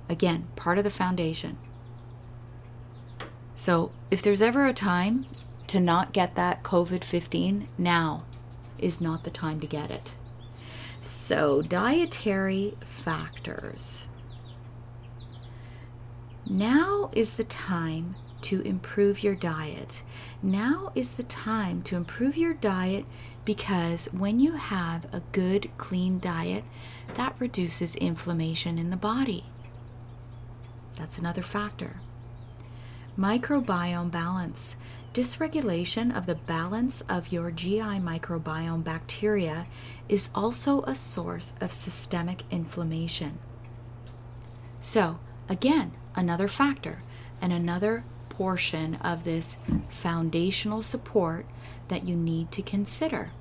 Again, 0.10 0.48
part 0.56 0.78
of 0.78 0.84
the 0.84 0.90
foundation. 0.90 1.58
So, 3.56 3.92
if 4.12 4.22
there's 4.22 4.42
ever 4.42 4.66
a 4.68 4.74
time 4.74 5.26
to 5.68 5.80
not 5.80 6.14
get 6.14 6.36
that 6.36 6.64
COVID 6.64 7.04
15, 7.04 7.68
now 7.78 8.24
is 8.78 9.02
not 9.02 9.24
the 9.24 9.32
time 9.32 9.60
to 9.60 9.68
get 9.68 9.90
it. 9.90 10.14
So, 11.08 11.62
dietary 11.62 12.76
factors. 12.82 14.08
Now 16.46 17.10
is 17.14 17.36
the 17.36 17.46
time 17.46 18.18
to 18.42 18.60
improve 18.64 19.24
your 19.24 19.34
diet. 19.34 20.04
Now 20.44 20.92
is 20.96 21.14
the 21.14 21.24
time 21.24 21.82
to 21.84 21.96
improve 21.96 22.36
your 22.36 22.54
diet 22.54 23.06
because 23.46 24.08
when 24.08 24.42
you 24.42 24.52
have 24.54 25.06
a 25.14 25.22
good, 25.32 25.72
clean 25.78 26.20
diet, 26.20 26.66
that 27.14 27.38
reduces 27.40 27.96
inflammation 27.96 28.78
in 28.78 28.90
the 28.90 28.98
body. 28.98 29.46
That's 30.96 31.18
another 31.18 31.42
factor. 31.42 32.02
Microbiome 33.18 34.12
balance. 34.12 34.76
Dysregulation 35.18 36.16
of 36.16 36.28
the 36.28 36.36
balance 36.36 37.02
of 37.10 37.32
your 37.32 37.50
GI 37.50 37.80
microbiome 37.80 38.84
bacteria 38.84 39.66
is 40.08 40.30
also 40.36 40.84
a 40.84 40.94
source 40.94 41.54
of 41.60 41.74
systemic 41.74 42.44
inflammation. 42.52 43.40
So, 44.80 45.18
again, 45.50 45.94
another 46.16 46.48
factor 46.48 47.00
and 47.42 47.52
another 47.52 48.04
portion 48.30 48.94
of 48.98 49.24
this 49.24 49.58
foundational 49.90 50.84
support 50.84 51.48
that 51.88 52.04
you 52.04 52.16
need 52.16 52.52
to 52.52 52.62
consider. 52.62 53.32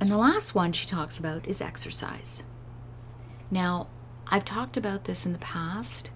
And 0.00 0.10
the 0.10 0.18
last 0.18 0.54
one 0.54 0.72
she 0.72 0.86
talks 0.86 1.18
about 1.18 1.48
is 1.48 1.62
exercise. 1.62 2.42
Now, 3.50 3.86
I've 4.26 4.44
talked 4.44 4.76
about 4.76 5.04
this 5.04 5.24
in 5.24 5.32
the 5.32 5.38
past. 5.38 6.10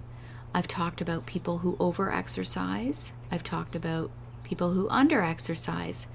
I've 0.57 0.67
talked 0.67 1.03
about 1.03 1.27
people 1.27 1.59
who 1.59 1.77
over 1.79 2.11
exercise. 2.11 3.13
I've 3.31 3.45
talked 3.45 3.77
about 3.77 4.11
people 4.43 4.71
who 4.71 4.89
under 4.89 5.21
exercise. 5.21 6.07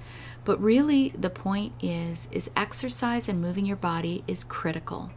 But 0.44 0.60
really 0.60 1.10
the 1.10 1.30
point 1.30 1.74
is 1.80 2.26
is 2.32 2.50
exercise 2.56 3.28
and 3.28 3.40
moving 3.40 3.64
your 3.64 3.76
body 3.76 4.24
is 4.26 4.42
critical 4.42 5.12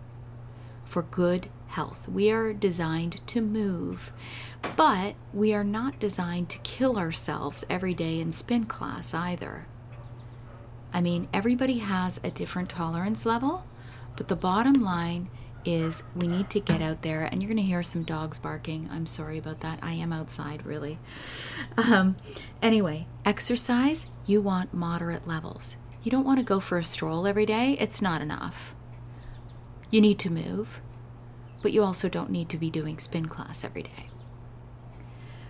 for 0.83 1.01
good 1.01 1.47
health. 1.69 2.07
We 2.07 2.29
are 2.29 2.53
designed 2.53 3.25
to 3.25 3.41
move, 3.41 4.13
but 4.77 5.15
we 5.33 5.55
are 5.55 5.63
not 5.63 5.99
designed 5.99 6.49
to 6.49 6.59
kill 6.59 6.99
ourselves 6.99 7.65
every 7.67 7.95
day 7.95 8.19
in 8.19 8.31
spin 8.31 8.65
class 8.65 9.11
either. 9.15 9.65
I 10.93 11.01
mean, 11.01 11.29
everybody 11.33 11.79
has 11.79 12.19
a 12.23 12.29
different 12.29 12.69
tolerance 12.69 13.25
level, 13.25 13.65
but 14.15 14.27
the 14.27 14.35
bottom 14.35 14.75
line 14.83 15.29
is 15.65 16.03
we 16.15 16.27
need 16.27 16.49
to 16.51 16.59
get 16.59 16.81
out 16.81 17.01
there 17.01 17.23
and 17.23 17.41
you're 17.41 17.49
going 17.49 17.57
to 17.57 17.63
hear 17.63 17.83
some 17.83 18.03
dogs 18.03 18.39
barking. 18.39 18.89
I'm 18.91 19.05
sorry 19.05 19.37
about 19.37 19.61
that. 19.61 19.79
I 19.81 19.93
am 19.93 20.13
outside 20.13 20.65
really. 20.65 20.99
Um, 21.77 22.17
anyway 22.61 23.07
exercise 23.25 24.07
you 24.25 24.41
want 24.41 24.73
moderate 24.73 25.27
levels. 25.27 25.75
You 26.03 26.11
don't 26.11 26.25
want 26.25 26.39
to 26.39 26.43
go 26.43 26.59
for 26.59 26.77
a 26.77 26.83
stroll 26.83 27.25
every 27.27 27.45
day. 27.45 27.75
It's 27.79 28.01
not 28.01 28.21
enough. 28.21 28.75
You 29.89 30.01
need 30.01 30.19
to 30.19 30.29
move 30.29 30.81
but 31.61 31.73
you 31.73 31.83
also 31.83 32.07
don't 32.07 32.29
need 32.29 32.49
to 32.49 32.57
be 32.57 32.69
doing 32.69 32.99
spin 32.99 33.25
class 33.25 33.63
every 33.63 33.81
day. 33.81 34.09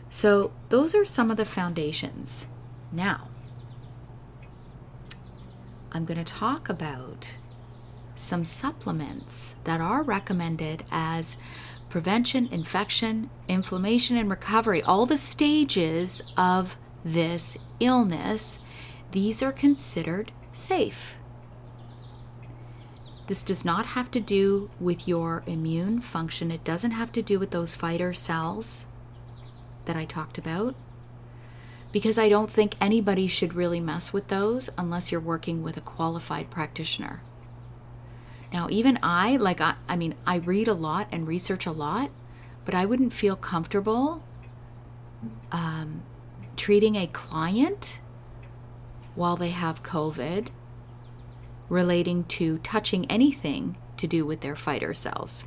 So 0.10 0.54
those 0.70 0.96
are 0.96 1.04
some 1.04 1.30
of 1.30 1.38
the 1.38 1.46
foundations. 1.46 2.48
Now 2.92 3.30
i'm 5.96 6.04
going 6.04 6.22
to 6.22 6.34
talk 6.34 6.68
about 6.68 7.38
some 8.16 8.46
supplements 8.46 9.56
that 9.66 9.82
are 9.82 10.02
recommended 10.02 10.84
as 10.92 11.36
prevention, 11.90 12.48
infection, 12.48 13.30
inflammation, 13.48 14.18
and 14.18 14.30
recovery, 14.30 14.82
all 14.82 15.06
the 15.06 15.18
stages 15.18 16.22
of 16.36 16.78
this 17.04 17.58
illness, 17.80 18.60
these 19.12 19.44
are 19.44 19.52
considered 19.52 20.32
safe. 20.52 21.18
This 23.28 23.44
does 23.44 23.66
not 23.66 23.88
have 23.88 24.12
to 24.12 24.20
do 24.20 24.70
with 24.80 25.08
your 25.08 25.44
immune 25.48 26.00
function. 26.00 26.52
It 26.52 26.64
doesn't 26.64 26.92
have 26.92 27.12
to 27.14 27.22
do 27.22 27.40
with 27.40 27.52
those 27.52 27.76
fighter 27.76 28.14
cells 28.14 28.86
that 29.86 29.96
I 29.96 30.06
talked 30.06 30.38
about. 30.38 30.76
Because 31.92 32.18
I 32.18 32.30
don't 32.30 32.52
think 32.52 32.76
anybody 32.80 33.28
should 33.28 33.54
really 33.54 33.80
mess 33.80 34.12
with 34.12 34.28
those 34.28 34.70
unless 34.78 35.12
you're 35.12 35.22
working 35.22 35.64
with 35.64 35.78
a 35.78 35.82
qualified 35.82 36.50
practitioner. 36.52 37.22
Now, 38.54 38.68
even 38.70 39.00
I, 39.04 39.38
like, 39.38 39.62
I, 39.62 39.76
I 39.88 39.96
mean, 39.96 40.16
I 40.26 40.38
read 40.38 40.68
a 40.68 40.74
lot 40.74 41.08
and 41.12 41.28
research 41.28 41.66
a 41.66 41.72
lot, 41.72 42.12
but 42.64 42.74
I 42.74 42.86
wouldn't 42.86 43.14
feel 43.14 43.36
comfortable 43.36 44.24
um, 45.52 46.04
treating 46.56 46.96
a 46.96 47.08
client 47.08 48.00
while 49.16 49.36
they 49.36 49.50
have 49.50 49.84
COVID 49.84 50.48
relating 51.70 52.24
to 52.26 52.58
touching 52.60 53.10
anything 53.10 53.76
to 53.98 54.08
do 54.08 54.26
with 54.26 54.42
their 54.42 54.56
fighter 54.56 54.94
cells. 54.94 55.46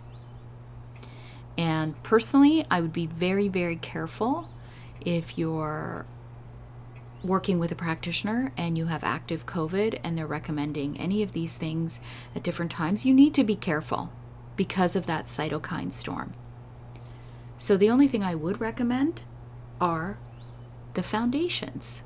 And 1.56 2.00
personally, 2.02 2.64
I 2.70 2.80
would 2.80 2.92
be 2.92 3.06
very, 3.06 3.48
very 3.48 3.76
careful 3.76 4.48
if 5.04 5.38
you're 5.38 6.06
working 7.22 7.58
with 7.58 7.72
a 7.72 7.76
practitioner 7.76 8.52
and 8.56 8.78
you 8.78 8.87
have 8.87 9.04
active 9.04 9.46
COVID 9.46 9.98
and 10.04 10.16
they're 10.16 10.26
recommending 10.26 10.98
any 10.98 11.22
of 11.22 11.32
these 11.32 11.56
things 11.56 12.00
at 12.34 12.42
different 12.42 12.70
times, 12.70 13.04
you 13.04 13.12
need 13.12 13.34
to 13.34 13.44
be 13.44 13.56
careful 13.56 14.12
because 14.56 14.96
of 14.96 15.06
that 15.06 15.26
cytokine 15.26 15.92
storm. 15.92 16.32
So, 17.59 17.76
the 17.76 17.90
only 17.90 18.07
thing 18.07 18.22
I 18.22 18.35
would 18.35 18.61
recommend 18.61 19.24
are 19.81 20.18
the 20.94 21.02
foundations. 21.02 22.02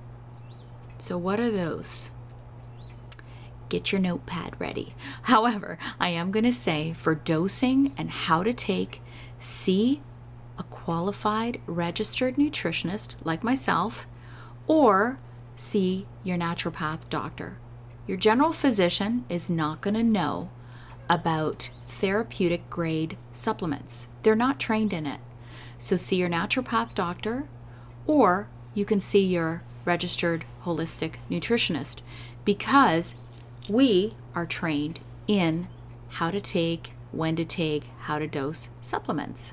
So, 0.98 1.18
what 1.18 1.40
are 1.40 1.50
those? 1.50 2.10
Get 3.68 3.92
your 3.92 4.00
notepad 4.00 4.58
ready. 4.58 4.94
However, 5.22 5.78
I 5.98 6.08
am 6.10 6.30
going 6.30 6.44
to 6.44 6.52
say 6.52 6.92
for 6.92 7.14
dosing 7.14 7.92
and 7.96 8.10
how 8.10 8.42
to 8.42 8.52
take, 8.52 9.00
see 9.38 10.00
a 10.58 10.62
qualified 10.64 11.60
registered 11.66 12.36
nutritionist 12.36 13.16
like 13.24 13.42
myself 13.42 14.06
or 14.66 15.18
see 15.56 16.06
your 16.24 16.38
naturopath 16.38 17.08
doctor. 17.08 17.58
Your 18.06 18.16
general 18.16 18.52
physician 18.52 19.24
is 19.28 19.50
not 19.50 19.80
going 19.80 19.94
to 19.94 20.02
know 20.02 20.50
about 21.08 21.70
therapeutic 21.86 22.68
grade 22.70 23.16
supplements, 23.32 24.08
they're 24.22 24.34
not 24.34 24.58
trained 24.58 24.92
in 24.92 25.06
it. 25.06 25.20
So, 25.78 25.96
see 25.96 26.16
your 26.16 26.30
naturopath 26.30 26.94
doctor, 26.94 27.44
or 28.06 28.48
you 28.74 28.84
can 28.84 29.00
see 29.00 29.24
your 29.24 29.62
registered 29.84 30.44
holistic 30.64 31.14
nutritionist 31.30 32.02
because 32.44 33.14
we 33.68 34.14
are 34.34 34.46
trained 34.46 35.00
in 35.26 35.68
how 36.08 36.30
to 36.30 36.40
take, 36.40 36.92
when 37.10 37.36
to 37.36 37.44
take, 37.44 37.84
how 38.00 38.18
to 38.18 38.26
dose 38.26 38.68
supplements. 38.80 39.52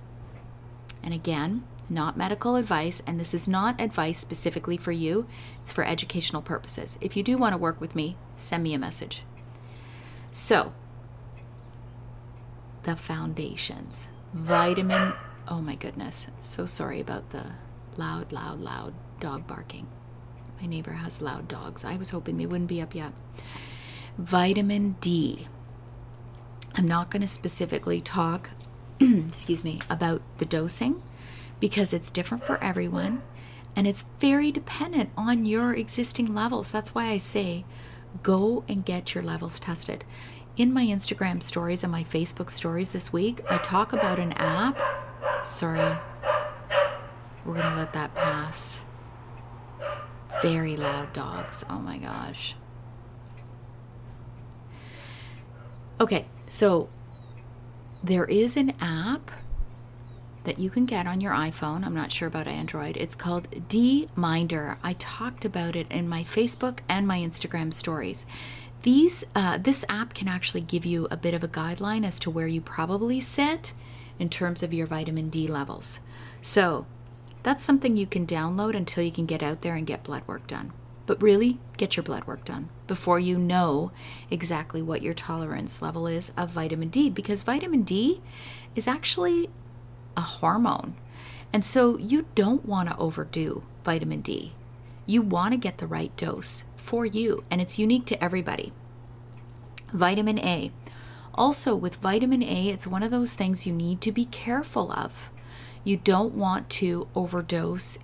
And 1.02 1.14
again, 1.14 1.64
not 1.90 2.18
medical 2.18 2.56
advice, 2.56 3.02
and 3.06 3.20
this 3.20 3.34
is 3.34 3.48
not 3.48 3.80
advice 3.80 4.20
specifically 4.20 4.78
for 4.78 4.92
you. 4.92 5.28
It's 5.62 5.74
for 5.74 5.84
educational 5.84 6.42
purposes. 6.42 6.98
If 7.02 7.16
you 7.18 7.24
do 7.24 7.38
want 7.38 7.54
to 7.54 7.58
work 7.58 7.80
with 7.82 7.96
me, 7.96 8.18
send 8.36 8.64
me 8.64 8.74
a 8.74 8.80
message. 8.80 9.24
So, 10.32 10.74
the 12.84 12.96
foundations. 12.96 14.10
Vitamin, 14.34 15.14
oh 15.48 15.62
my 15.62 15.76
goodness, 15.76 16.28
so 16.40 16.66
sorry 16.66 17.00
about 17.00 17.32
the 17.32 17.46
loud, 17.98 18.32
loud, 18.32 18.60
loud 18.60 18.94
dog 19.20 19.48
barking. 19.48 19.88
My 20.62 20.68
neighbor 20.68 20.92
has 20.92 21.22
loud 21.22 21.48
dogs. 21.48 21.84
I 21.84 21.98
was 21.98 22.10
hoping 22.10 22.38
they 22.38 22.46
wouldn't 22.46 22.70
be 22.70 22.82
up 22.82 22.94
yet. 22.94 23.14
Vitamin 24.18 24.96
D. 25.02 25.48
I'm 26.76 26.88
not 26.88 27.10
going 27.10 27.22
to 27.22 27.28
specifically 27.28 28.02
talk, 28.02 28.52
excuse 29.00 29.64
me, 29.64 29.80
about 29.90 30.22
the 30.38 30.46
dosing 30.46 31.02
because 31.60 31.94
it's 31.94 32.10
different 32.10 32.44
for 32.44 32.62
everyone 32.64 33.22
and 33.76 33.88
it's 33.88 34.06
very 34.20 34.52
dependent 34.52 35.10
on 35.16 35.46
your 35.46 35.74
existing 35.74 36.34
levels. 36.34 36.72
That's 36.72 36.94
why 36.96 37.10
I 37.10 37.18
say 37.18 37.66
go 38.24 38.64
and 38.68 38.86
get 38.86 39.14
your 39.14 39.24
levels 39.24 39.60
tested. 39.60 40.04
In 40.58 40.74
my 40.74 40.86
Instagram 40.86 41.42
stories 41.42 41.84
and 41.84 41.92
my 41.92 42.04
Facebook 42.04 42.50
stories 42.50 42.92
this 42.92 43.14
week, 43.14 43.42
I 43.50 43.58
talk 43.60 43.94
about 43.94 44.20
an 44.20 44.34
app. 44.34 44.82
Sorry, 45.46 45.98
we're 47.46 47.54
going 47.54 47.70
to 47.72 47.76
let 47.76 47.94
that 47.94 48.14
pass. 48.16 48.84
Very 50.42 50.76
loud 50.76 51.14
dogs. 51.14 51.64
Oh 51.70 51.80
my 51.80 51.98
gosh. 51.98 52.56
Okay, 56.02 56.26
so 56.48 56.90
there 58.04 58.26
is 58.26 58.58
an 58.58 58.74
app 58.82 59.32
that 60.44 60.60
you 60.60 60.70
can 60.70 60.86
get 60.86 61.08
on 61.08 61.22
your 61.22 61.34
iPhone. 61.34 61.86
I'm 61.86 61.94
not 61.94 62.12
sure 62.12 62.28
about 62.28 62.48
Android. 62.48 62.98
It's 62.98 63.16
called 63.16 63.50
DMinder. 63.52 64.78
I 64.84 64.94
talked 64.94 65.46
about 65.46 65.76
it 65.76 65.88
in 65.92 66.08
my 66.08 66.24
Facebook 66.24 66.80
and 66.88 67.08
my 67.08 67.20
Instagram 67.20 67.74
stories. 67.74 68.26
These, 68.84 69.26
uh, 69.36 69.58
this 69.58 69.84
app 69.90 70.14
can 70.14 70.28
actually 70.28 70.62
give 70.62 70.86
you 70.86 71.08
a 71.12 71.18
bit 71.18 71.34
of 71.34 71.44
a 71.44 71.50
guideline 71.50 72.06
as 72.06 72.20
to 72.22 72.30
where 72.30 72.48
you 72.48 72.62
probably 72.62 73.20
sit 73.20 73.74
in 74.18 74.30
terms 74.30 74.64
of 74.64 74.74
your 74.74 74.88
vitamin 74.88 75.30
D 75.30 75.48
levels. 75.48 76.00
So 76.42 76.86
that's 77.44 77.64
something 77.64 77.98
you 77.98 78.08
can 78.08 78.26
download 78.26 78.76
until 78.76 79.04
you 79.04 79.12
can 79.12 79.26
get 79.26 79.44
out 79.44 79.62
there 79.62 79.76
and 79.76 79.88
get 79.88 80.04
blood 80.04 80.24
work 80.28 80.48
done. 80.48 80.72
But 81.06 81.22
really, 81.22 81.58
get 81.78 81.98
your 81.98 82.04
blood 82.04 82.26
work 82.26 82.46
done 82.46 82.70
before 82.86 83.20
you 83.20 83.38
know 83.38 83.92
exactly 84.30 84.82
what 84.82 85.02
your 85.02 85.14
tolerance 85.14 85.82
level 85.82 86.06
is 86.06 86.32
of 86.38 86.52
vitamin 86.52 86.90
D 86.90 87.10
because 87.10 87.42
vitamin 87.42 87.82
D 87.82 88.22
is 88.76 88.88
actually 88.88 89.50
a 90.16 90.22
hormone. 90.22 90.96
And 91.52 91.66
so 91.66 91.98
you 91.98 92.26
don't 92.36 92.66
want 92.66 92.90
to 92.90 92.98
overdo 92.98 93.64
vitamin 93.84 94.22
D. 94.22 94.54
You 95.06 95.22
want 95.22 95.54
to 95.54 95.58
get 95.58 95.80
the 95.80 95.88
right 95.88 96.16
dose 96.16 96.66
for 96.78 97.06
you, 97.06 97.44
and 97.50 97.60
it's 97.60 97.80
unique 97.80 98.06
to 98.08 98.24
everybody. 98.24 98.72
Vitamin 99.92 100.40
A. 100.40 100.72
Also, 101.34 101.76
with 101.76 101.96
vitamin 101.96 102.44
A, 102.44 102.70
it's 102.70 102.86
one 102.86 103.02
of 103.02 103.12
those 103.12 103.34
things 103.34 103.66
you 103.66 103.74
need 103.74 104.02
to 104.02 104.12
be 104.12 104.26
careful 104.26 104.92
of. 104.92 105.32
You 105.84 105.98
don't 105.98 106.36
want 106.36 106.70
to 106.72 107.08
overdose 107.16 107.98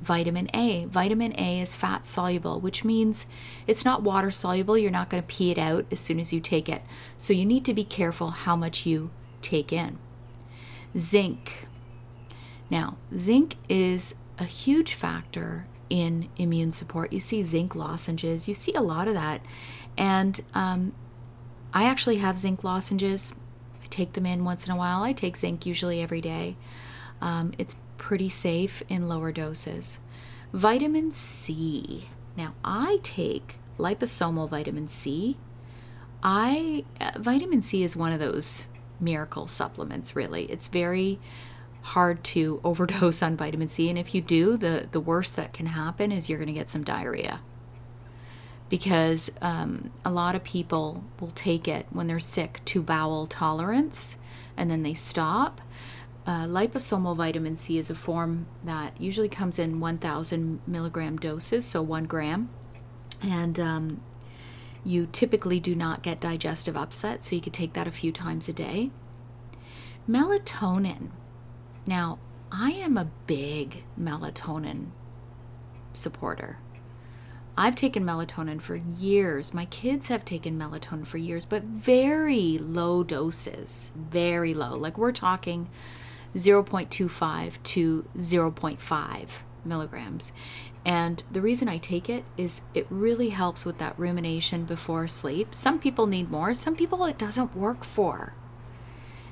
vitamin 0.00 0.48
A. 0.54 0.84
Vitamin 0.84 1.34
A 1.38 1.60
is 1.60 1.74
fat 1.74 2.04
soluble, 2.06 2.60
which 2.60 2.84
means 2.84 3.26
it's 3.66 3.84
not 3.84 4.02
water 4.02 4.30
soluble. 4.30 4.76
You're 4.76 4.90
not 4.90 5.10
going 5.10 5.22
to 5.22 5.26
pee 5.26 5.50
it 5.50 5.58
out 5.58 5.86
as 5.90 6.00
soon 6.00 6.20
as 6.20 6.32
you 6.32 6.40
take 6.40 6.68
it. 6.68 6.82
So 7.18 7.32
you 7.32 7.44
need 7.44 7.64
to 7.64 7.74
be 7.74 7.84
careful 7.84 8.30
how 8.30 8.56
much 8.56 8.86
you 8.86 9.10
take 9.40 9.72
in. 9.72 9.98
Zinc. 10.98 11.66
Now, 12.70 12.96
zinc 13.14 13.56
is 13.68 14.14
a 14.38 14.44
huge 14.44 14.94
factor 14.94 15.66
in 15.88 16.28
immune 16.36 16.72
support. 16.72 17.12
You 17.12 17.20
see 17.20 17.42
zinc 17.42 17.74
lozenges, 17.74 18.48
you 18.48 18.54
see 18.54 18.72
a 18.74 18.80
lot 18.80 19.08
of 19.08 19.14
that. 19.14 19.40
And 19.96 20.40
um, 20.54 20.94
I 21.72 21.84
actually 21.84 22.16
have 22.16 22.38
zinc 22.38 22.64
lozenges. 22.64 23.34
I 23.82 23.86
take 23.88 24.14
them 24.14 24.26
in 24.26 24.44
once 24.44 24.66
in 24.66 24.72
a 24.72 24.76
while. 24.76 25.02
I 25.02 25.12
take 25.12 25.36
zinc 25.36 25.64
usually 25.64 26.02
every 26.02 26.20
day. 26.20 26.56
Um, 27.20 27.52
it's 27.58 27.76
pretty 27.98 28.28
safe 28.28 28.82
in 28.88 29.08
lower 29.08 29.32
doses. 29.32 30.00
Vitamin 30.52 31.12
C. 31.12 32.06
Now, 32.36 32.54
I 32.64 32.98
take 33.02 33.58
liposomal 33.78 34.48
vitamin 34.48 34.88
C. 34.88 35.36
I 36.22 36.84
uh, 37.00 37.12
vitamin 37.18 37.62
C 37.62 37.82
is 37.82 37.96
one 37.96 38.12
of 38.12 38.18
those 38.18 38.66
miracle 39.00 39.46
supplements 39.46 40.16
really. 40.16 40.44
It's 40.44 40.68
very 40.68 41.18
hard 41.82 42.24
to 42.24 42.60
overdose 42.64 43.22
on 43.22 43.36
vitamin 43.36 43.68
C 43.68 43.88
and 43.88 43.98
if 43.98 44.14
you 44.14 44.20
do, 44.20 44.56
the 44.56 44.88
the 44.90 45.00
worst 45.00 45.36
that 45.36 45.52
can 45.52 45.66
happen 45.66 46.12
is 46.12 46.28
you're 46.28 46.38
going 46.38 46.46
to 46.48 46.52
get 46.52 46.68
some 46.68 46.84
diarrhea. 46.84 47.40
Because 48.68 49.30
um, 49.40 49.92
a 50.04 50.10
lot 50.10 50.34
of 50.34 50.42
people 50.42 51.04
will 51.20 51.30
take 51.30 51.68
it 51.68 51.86
when 51.90 52.08
they're 52.08 52.18
sick 52.18 52.60
to 52.64 52.82
bowel 52.82 53.28
tolerance 53.28 54.18
and 54.56 54.68
then 54.70 54.82
they 54.82 54.94
stop. 54.94 55.60
Uh, 56.26 56.44
liposomal 56.44 57.16
vitamin 57.16 57.56
C 57.56 57.78
is 57.78 57.88
a 57.90 57.94
form 57.94 58.46
that 58.64 59.00
usually 59.00 59.28
comes 59.28 59.60
in 59.60 59.78
1,000 59.78 60.60
milligram 60.66 61.16
doses, 61.16 61.64
so 61.64 61.80
one 61.82 62.04
gram. 62.04 62.48
And 63.22 63.60
um, 63.60 64.00
you 64.86 65.08
typically 65.10 65.58
do 65.58 65.74
not 65.74 66.02
get 66.02 66.20
digestive 66.20 66.76
upset, 66.76 67.24
so 67.24 67.34
you 67.34 67.42
could 67.42 67.52
take 67.52 67.72
that 67.72 67.88
a 67.88 67.92
few 67.92 68.12
times 68.12 68.48
a 68.48 68.52
day. 68.52 68.90
Melatonin. 70.08 71.10
Now, 71.86 72.18
I 72.52 72.70
am 72.70 72.96
a 72.96 73.10
big 73.26 73.84
melatonin 74.00 74.90
supporter. 75.92 76.58
I've 77.58 77.74
taken 77.74 78.04
melatonin 78.04 78.60
for 78.60 78.76
years. 78.76 79.54
My 79.54 79.64
kids 79.64 80.08
have 80.08 80.24
taken 80.24 80.58
melatonin 80.58 81.06
for 81.06 81.18
years, 81.18 81.46
but 81.46 81.64
very 81.64 82.58
low 82.58 83.02
doses. 83.02 83.90
Very 83.96 84.54
low. 84.54 84.76
Like 84.76 84.98
we're 84.98 85.12
talking 85.12 85.68
0.25 86.36 87.62
to 87.62 88.08
0.5 88.16 89.28
milligrams. 89.66 90.32
And 90.84 91.22
the 91.30 91.40
reason 91.40 91.68
I 91.68 91.78
take 91.78 92.08
it 92.08 92.24
is 92.36 92.60
it 92.72 92.86
really 92.88 93.30
helps 93.30 93.64
with 93.64 93.78
that 93.78 93.98
rumination 93.98 94.64
before 94.64 95.08
sleep. 95.08 95.54
Some 95.54 95.78
people 95.78 96.06
need 96.06 96.30
more, 96.30 96.54
some 96.54 96.76
people 96.76 97.04
it 97.04 97.18
doesn't 97.18 97.56
work 97.56 97.84
for. 97.84 98.34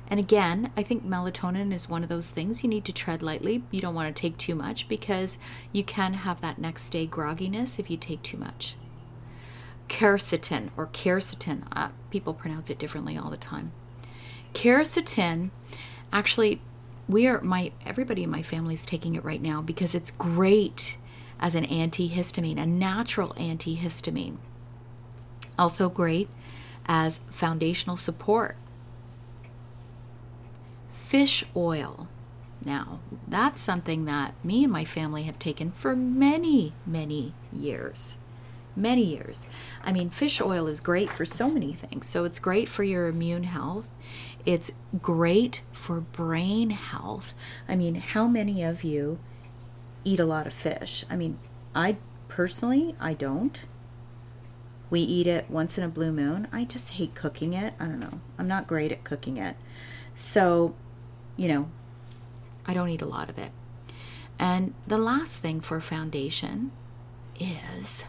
And 0.07 0.19
again, 0.19 0.71
I 0.77 0.83
think 0.83 1.05
melatonin 1.05 1.73
is 1.73 1.89
one 1.89 2.03
of 2.03 2.09
those 2.09 2.29
things 2.29 2.63
you 2.63 2.69
need 2.69 2.85
to 2.85 2.93
tread 2.93 3.23
lightly. 3.23 3.63
You 3.71 3.79
don't 3.79 3.95
want 3.95 4.13
to 4.13 4.21
take 4.21 4.37
too 4.37 4.53
much 4.53 4.87
because 4.87 5.37
you 5.71 5.83
can 5.83 6.13
have 6.13 6.41
that 6.41 6.59
next 6.59 6.89
day 6.91 7.07
grogginess 7.07 7.79
if 7.79 7.89
you 7.89 7.97
take 7.97 8.21
too 8.21 8.37
much. 8.37 8.75
Quercetin 9.89 10.69
or 10.77 10.87
quercetin, 10.87 11.63
uh, 11.71 11.89
people 12.09 12.33
pronounce 12.33 12.69
it 12.69 12.79
differently 12.79 13.17
all 13.17 13.29
the 13.29 13.37
time. 13.37 13.71
Quercetin, 14.53 15.51
actually, 16.11 16.61
we 17.07 17.27
are 17.27 17.41
my 17.41 17.71
everybody 17.85 18.23
in 18.23 18.29
my 18.29 18.41
family 18.41 18.73
is 18.73 18.85
taking 18.85 19.15
it 19.15 19.23
right 19.23 19.41
now 19.41 19.61
because 19.61 19.93
it's 19.95 20.11
great 20.11 20.97
as 21.39 21.55
an 21.55 21.65
antihistamine, 21.65 22.57
a 22.57 22.65
natural 22.65 23.29
antihistamine. 23.33 24.37
Also, 25.57 25.89
great 25.89 26.29
as 26.85 27.19
foundational 27.29 27.97
support. 27.97 28.57
Fish 30.89 31.45
oil. 31.55 32.07
Now, 32.63 32.99
that's 33.27 33.61
something 33.61 34.05
that 34.05 34.33
me 34.43 34.63
and 34.63 34.73
my 34.73 34.85
family 34.85 35.23
have 35.23 35.37
taken 35.37 35.71
for 35.71 35.95
many, 35.95 36.73
many 36.85 37.33
years. 37.53 38.17
Many 38.75 39.03
years. 39.03 39.47
I 39.83 39.93
mean, 39.93 40.09
fish 40.09 40.41
oil 40.41 40.67
is 40.67 40.81
great 40.81 41.09
for 41.09 41.25
so 41.25 41.49
many 41.49 41.73
things. 41.73 42.07
So, 42.07 42.25
it's 42.25 42.39
great 42.39 42.67
for 42.67 42.83
your 42.83 43.07
immune 43.07 43.43
health. 43.43 43.89
It's 44.45 44.73
great 45.01 45.61
for 45.71 46.01
brain 46.01 46.69
health. 46.69 47.33
I 47.67 47.75
mean, 47.75 47.95
how 47.95 48.27
many 48.27 48.61
of 48.61 48.83
you 48.83 49.19
eat 50.05 50.19
a 50.19 50.25
lot 50.25 50.47
of 50.47 50.53
fish. 50.53 51.03
I 51.09 51.17
mean, 51.17 51.37
I 51.73 51.97
personally, 52.29 52.95
I 53.01 53.13
don't. 53.13 53.65
We 54.89 55.01
eat 55.01 55.27
it 55.27 55.49
once 55.49 55.77
in 55.77 55.83
a 55.83 55.89
blue 55.89 56.13
moon. 56.13 56.47
I 56.53 56.63
just 56.63 56.93
hate 56.93 57.15
cooking 57.15 57.53
it. 57.53 57.73
I 57.79 57.85
don't 57.87 57.99
know. 57.99 58.21
I'm 58.37 58.47
not 58.47 58.67
great 58.67 58.91
at 58.93 59.03
cooking 59.03 59.37
it. 59.37 59.57
So, 60.13 60.75
you 61.35 61.49
know, 61.49 61.69
I 62.65 62.73
don't 62.73 62.89
eat 62.89 63.01
a 63.01 63.07
lot 63.07 63.29
of 63.29 63.37
it. 63.37 63.51
And 64.37 64.73
the 64.85 64.97
last 64.97 65.39
thing 65.39 65.59
for 65.59 65.81
foundation 65.81 66.71
is 67.39 68.05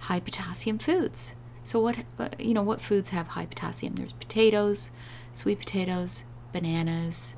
high 0.00 0.20
potassium 0.20 0.78
foods. 0.78 1.34
So 1.64 1.80
what 1.80 1.96
you 2.38 2.54
know 2.54 2.62
what 2.62 2.80
foods 2.80 3.08
have 3.08 3.28
high 3.28 3.46
potassium? 3.46 3.94
There's 3.94 4.12
potatoes, 4.12 4.90
sweet 5.36 5.58
potatoes, 5.58 6.24
bananas. 6.52 7.34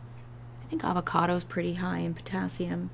I 0.64 0.70
think 0.70 0.84
avocado 0.84 1.34
is 1.34 1.44
pretty 1.44 1.74
high 1.74 1.98
in 1.98 2.14
potassium 2.14 2.90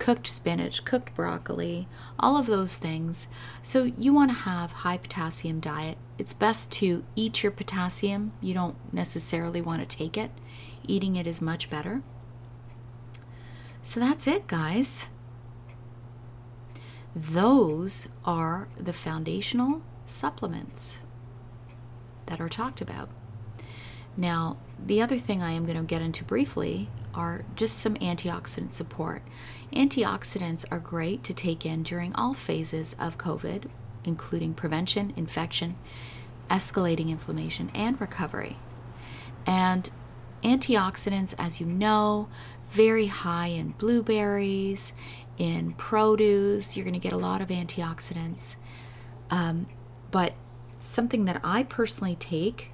cooked 0.00 0.26
spinach, 0.26 0.84
cooked 0.84 1.14
broccoli, 1.14 1.86
all 2.18 2.36
of 2.36 2.46
those 2.46 2.76
things. 2.76 3.28
So 3.62 3.84
you 3.84 4.12
want 4.12 4.30
to 4.30 4.36
have 4.38 4.72
high 4.72 4.96
potassium 4.96 5.60
diet. 5.60 5.98
It's 6.18 6.32
best 6.32 6.72
to 6.72 7.04
eat 7.14 7.42
your 7.42 7.52
potassium. 7.52 8.32
You 8.40 8.54
don't 8.54 8.76
necessarily 8.92 9.60
want 9.60 9.88
to 9.88 9.96
take 9.96 10.16
it. 10.16 10.30
Eating 10.88 11.16
it 11.16 11.26
is 11.26 11.42
much 11.42 11.70
better. 11.70 12.02
So 13.82 14.00
that's 14.00 14.26
it, 14.26 14.46
guys. 14.46 15.06
Those 17.14 18.08
are 18.24 18.68
the 18.78 18.92
foundational 18.94 19.82
supplements 20.06 21.00
that 22.26 22.40
are 22.40 22.48
talked 22.48 22.80
about. 22.80 23.10
Now, 24.16 24.56
the 24.84 25.00
other 25.02 25.18
thing 25.18 25.42
I 25.42 25.52
am 25.52 25.64
going 25.64 25.78
to 25.78 25.84
get 25.84 26.02
into 26.02 26.24
briefly 26.24 26.88
are 27.14 27.44
just 27.56 27.78
some 27.78 27.94
antioxidant 27.96 28.72
support. 28.72 29.22
Antioxidants 29.72 30.64
are 30.70 30.78
great 30.78 31.24
to 31.24 31.34
take 31.34 31.64
in 31.64 31.82
during 31.82 32.14
all 32.14 32.34
phases 32.34 32.94
of 32.98 33.18
COVID, 33.18 33.68
including 34.04 34.54
prevention, 34.54 35.12
infection, 35.16 35.76
escalating 36.50 37.08
inflammation, 37.08 37.70
and 37.74 38.00
recovery. 38.00 38.56
And 39.46 39.90
antioxidants, 40.42 41.34
as 41.38 41.60
you 41.60 41.66
know, 41.66 42.28
very 42.70 43.06
high 43.06 43.48
in 43.48 43.70
blueberries, 43.70 44.92
in 45.38 45.72
produce. 45.72 46.76
You're 46.76 46.84
going 46.84 46.94
to 46.94 47.00
get 47.00 47.12
a 47.12 47.18
lot 47.18 47.40
of 47.40 47.48
antioxidants. 47.48 48.56
Um, 49.30 49.66
but 50.10 50.34
something 50.80 51.24
that 51.26 51.40
I 51.42 51.62
personally 51.62 52.16
take, 52.16 52.70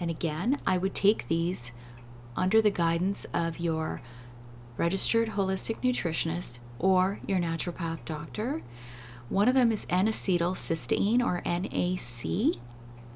and 0.00 0.10
again, 0.10 0.58
I 0.66 0.78
would 0.78 0.94
take 0.94 1.28
these 1.28 1.72
under 2.36 2.62
the 2.62 2.70
guidance 2.70 3.26
of 3.34 3.58
your 3.58 4.00
registered 4.76 5.30
holistic 5.30 5.82
nutritionist 5.82 6.58
or 6.78 7.18
your 7.26 7.38
naturopath 7.38 8.04
doctor. 8.04 8.62
One 9.28 9.48
of 9.48 9.54
them 9.54 9.72
is 9.72 9.86
N 9.90 10.06
acetylcysteine 10.06 11.20
or 11.20 11.42
NAC, 11.44 12.60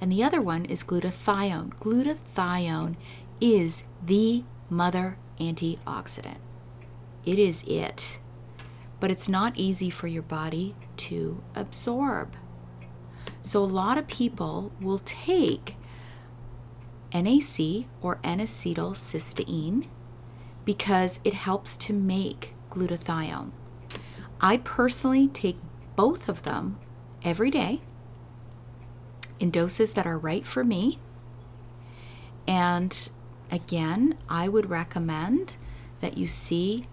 and 0.00 0.12
the 0.12 0.24
other 0.24 0.42
one 0.42 0.64
is 0.64 0.82
glutathione. 0.82 1.74
Glutathione 1.74 2.96
is 3.40 3.84
the 4.04 4.44
mother 4.68 5.16
antioxidant. 5.38 6.38
It 7.24 7.38
is 7.38 7.62
it. 7.66 8.18
But 8.98 9.10
it's 9.10 9.28
not 9.28 9.56
easy 9.56 9.90
for 9.90 10.06
your 10.08 10.22
body 10.22 10.74
to 10.98 11.42
absorb. 11.54 12.36
So, 13.42 13.62
a 13.62 13.64
lot 13.64 13.98
of 13.98 14.06
people 14.06 14.72
will 14.80 15.00
take 15.04 15.76
NAC 17.14 17.86
or 18.00 18.18
N 18.24 18.38
acetylcysteine 18.38 19.86
because 20.64 21.20
it 21.24 21.34
helps 21.34 21.76
to 21.76 21.92
make 21.92 22.54
glutathione. 22.70 23.50
I 24.40 24.58
personally 24.58 25.28
take 25.28 25.58
both 25.96 26.28
of 26.28 26.42
them 26.42 26.78
every 27.22 27.50
day 27.50 27.80
in 29.38 29.50
doses 29.50 29.92
that 29.94 30.06
are 30.06 30.18
right 30.18 30.46
for 30.46 30.64
me. 30.64 30.98
And 32.46 33.10
again, 33.50 34.16
I 34.28 34.48
would 34.48 34.70
recommend 34.70 35.56
that 36.00 36.16
you 36.16 36.26
see 36.26 36.86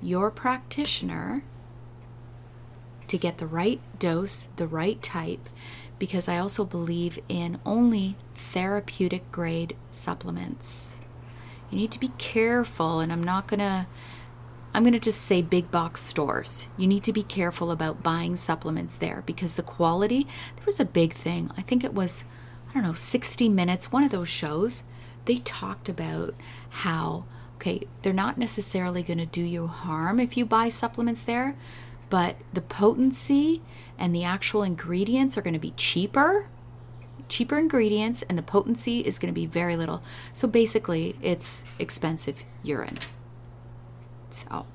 your 0.00 0.30
practitioner 0.30 1.44
to 3.12 3.18
get 3.18 3.36
the 3.36 3.46
right 3.46 3.78
dose, 3.98 4.48
the 4.56 4.66
right 4.66 5.00
type, 5.02 5.46
because 5.98 6.28
I 6.28 6.38
also 6.38 6.64
believe 6.64 7.18
in 7.28 7.60
only 7.64 8.16
therapeutic 8.34 9.30
grade 9.30 9.76
supplements. 9.90 10.96
You 11.70 11.76
need 11.76 11.92
to 11.92 12.00
be 12.00 12.08
careful 12.18 13.00
and 13.00 13.12
i'm 13.12 13.22
not 13.22 13.46
going 13.46 13.60
to 13.60 13.86
i'm 14.74 14.82
going 14.82 14.94
to 14.94 14.98
just 14.98 15.20
say 15.20 15.42
big 15.42 15.70
box 15.70 16.00
stores. 16.00 16.68
You 16.78 16.86
need 16.86 17.04
to 17.04 17.12
be 17.12 17.22
careful 17.22 17.70
about 17.70 18.02
buying 18.02 18.36
supplements 18.36 18.96
there 18.96 19.22
because 19.26 19.56
the 19.56 19.62
quality 19.62 20.26
there 20.56 20.66
was 20.66 20.80
a 20.80 20.84
big 20.86 21.12
thing. 21.12 21.50
I 21.56 21.62
think 21.62 21.84
it 21.84 21.94
was 21.94 22.24
i 22.70 22.74
don't 22.74 22.82
know 22.82 22.94
60 22.94 23.48
minutes 23.50 23.92
one 23.92 24.04
of 24.04 24.10
those 24.10 24.28
shows 24.28 24.84
they 25.26 25.36
talked 25.36 25.90
about 25.90 26.34
how 26.70 27.26
okay 27.56 27.82
they're 28.00 28.14
not 28.14 28.38
necessarily 28.38 29.02
going 29.02 29.18
to 29.18 29.26
do 29.26 29.42
you 29.42 29.66
harm 29.66 30.18
if 30.18 30.36
you 30.36 30.46
buy 30.46 30.70
supplements 30.70 31.22
there 31.22 31.54
but 32.12 32.36
the 32.52 32.60
potency 32.60 33.62
and 33.98 34.14
the 34.14 34.22
actual 34.22 34.62
ingredients 34.62 35.38
are 35.38 35.40
going 35.40 35.54
to 35.54 35.58
be 35.58 35.70
cheaper 35.78 36.46
cheaper 37.26 37.58
ingredients 37.58 38.20
and 38.28 38.36
the 38.36 38.42
potency 38.42 39.00
is 39.00 39.18
going 39.18 39.32
to 39.32 39.40
be 39.40 39.46
very 39.46 39.76
little. 39.76 40.02
So 40.34 40.46
basically, 40.46 41.16
it's 41.22 41.64
expensive 41.78 42.44
urine. 42.62 42.98
So 44.28 44.66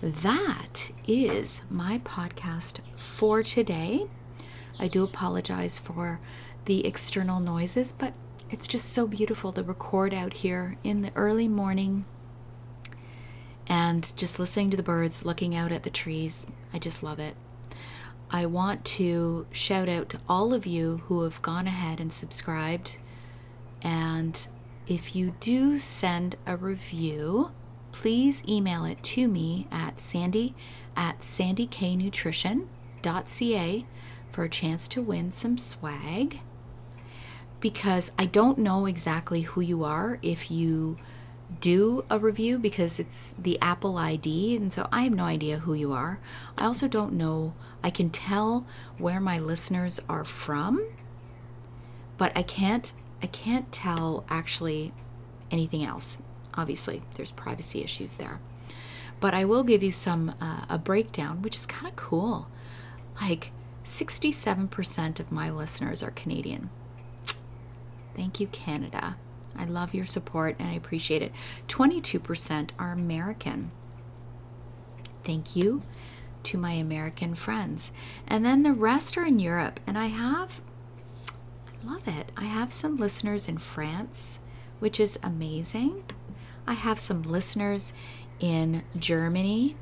that 0.00 0.92
is 1.06 1.60
my 1.68 1.98
podcast 1.98 2.80
for 2.96 3.42
today. 3.42 4.06
I 4.78 4.88
do 4.88 5.04
apologize 5.04 5.78
for 5.78 6.20
the 6.64 6.86
external 6.86 7.38
noises, 7.38 7.92
but 7.92 8.14
it's 8.48 8.66
just 8.66 8.94
so 8.94 9.06
beautiful 9.06 9.52
to 9.52 9.62
record 9.62 10.14
out 10.14 10.32
here 10.32 10.78
in 10.82 11.02
the 11.02 11.12
early 11.14 11.48
morning 11.48 12.06
and 13.68 14.12
just 14.16 14.38
listening 14.38 14.70
to 14.70 14.76
the 14.76 14.82
birds, 14.82 15.24
looking 15.24 15.54
out 15.54 15.72
at 15.72 15.82
the 15.82 15.90
trees. 15.90 16.46
I 16.72 16.78
just 16.78 17.02
love 17.02 17.18
it. 17.18 17.34
I 18.30 18.46
want 18.46 18.84
to 18.84 19.46
shout 19.52 19.88
out 19.88 20.08
to 20.10 20.20
all 20.28 20.52
of 20.52 20.66
you 20.66 20.98
who 21.06 21.22
have 21.22 21.40
gone 21.42 21.66
ahead 21.66 21.98
and 22.00 22.12
subscribed. 22.12 22.98
And 23.82 24.46
if 24.86 25.16
you 25.16 25.34
do 25.40 25.78
send 25.78 26.36
a 26.46 26.56
review, 26.56 27.50
please 27.92 28.42
email 28.48 28.84
it 28.84 29.02
to 29.02 29.28
me 29.28 29.66
at 29.70 30.00
sandy 30.00 30.54
at 30.96 31.20
sandyknutrition.ca 31.20 33.86
for 34.30 34.44
a 34.44 34.48
chance 34.48 34.88
to 34.88 35.02
win 35.02 35.30
some 35.30 35.58
swag. 35.58 36.40
Because 37.60 38.12
I 38.18 38.24
don't 38.26 38.58
know 38.58 38.86
exactly 38.86 39.42
who 39.42 39.60
you 39.60 39.84
are 39.84 40.18
if 40.22 40.50
you 40.50 40.96
do 41.60 42.04
a 42.10 42.18
review 42.18 42.58
because 42.58 43.00
it's 43.00 43.34
the 43.38 43.58
Apple 43.60 43.96
ID, 43.96 44.56
and 44.56 44.72
so 44.72 44.88
I 44.92 45.02
have 45.02 45.12
no 45.12 45.24
idea 45.24 45.58
who 45.58 45.74
you 45.74 45.92
are. 45.92 46.20
I 46.56 46.64
also 46.64 46.88
don't 46.88 47.14
know, 47.14 47.54
I 47.82 47.90
can 47.90 48.10
tell 48.10 48.66
where 48.98 49.20
my 49.20 49.38
listeners 49.38 50.00
are 50.08 50.24
from, 50.24 50.86
but 52.16 52.32
I 52.36 52.42
can't 52.42 52.92
I 53.22 53.26
can't 53.26 53.70
tell 53.72 54.24
actually 54.28 54.92
anything 55.50 55.84
else. 55.84 56.18
Obviously, 56.54 57.02
there's 57.14 57.32
privacy 57.32 57.82
issues 57.82 58.16
there. 58.16 58.40
But 59.20 59.34
I 59.34 59.44
will 59.44 59.64
give 59.64 59.82
you 59.82 59.90
some 59.90 60.34
uh, 60.40 60.64
a 60.68 60.78
breakdown, 60.78 61.42
which 61.42 61.56
is 61.56 61.66
kind 61.66 61.88
of 61.88 61.96
cool. 61.96 62.46
Like 63.20 63.50
67% 63.84 65.18
of 65.18 65.32
my 65.32 65.50
listeners 65.50 66.02
are 66.02 66.12
Canadian. 66.12 66.70
Thank 68.14 68.38
you, 68.38 68.46
Canada. 68.48 69.16
I 69.56 69.64
love 69.64 69.94
your 69.94 70.04
support 70.04 70.56
and 70.58 70.68
I 70.68 70.74
appreciate 70.74 71.22
it. 71.22 71.32
22% 71.68 72.70
are 72.78 72.92
American. 72.92 73.70
Thank 75.24 75.56
you 75.56 75.82
to 76.44 76.58
my 76.58 76.72
American 76.72 77.34
friends. 77.34 77.90
And 78.26 78.44
then 78.44 78.62
the 78.62 78.72
rest 78.72 79.18
are 79.18 79.26
in 79.26 79.38
Europe. 79.38 79.80
And 79.86 79.98
I 79.98 80.06
have, 80.06 80.60
I 81.66 81.90
love 81.90 82.06
it. 82.08 82.32
I 82.36 82.44
have 82.44 82.72
some 82.72 82.96
listeners 82.96 83.48
in 83.48 83.58
France, 83.58 84.38
which 84.78 85.00
is 85.00 85.18
amazing. 85.22 86.04
I 86.66 86.74
have 86.74 86.98
some 86.98 87.22
listeners 87.22 87.92
in 88.40 88.82
Germany, 88.96 89.76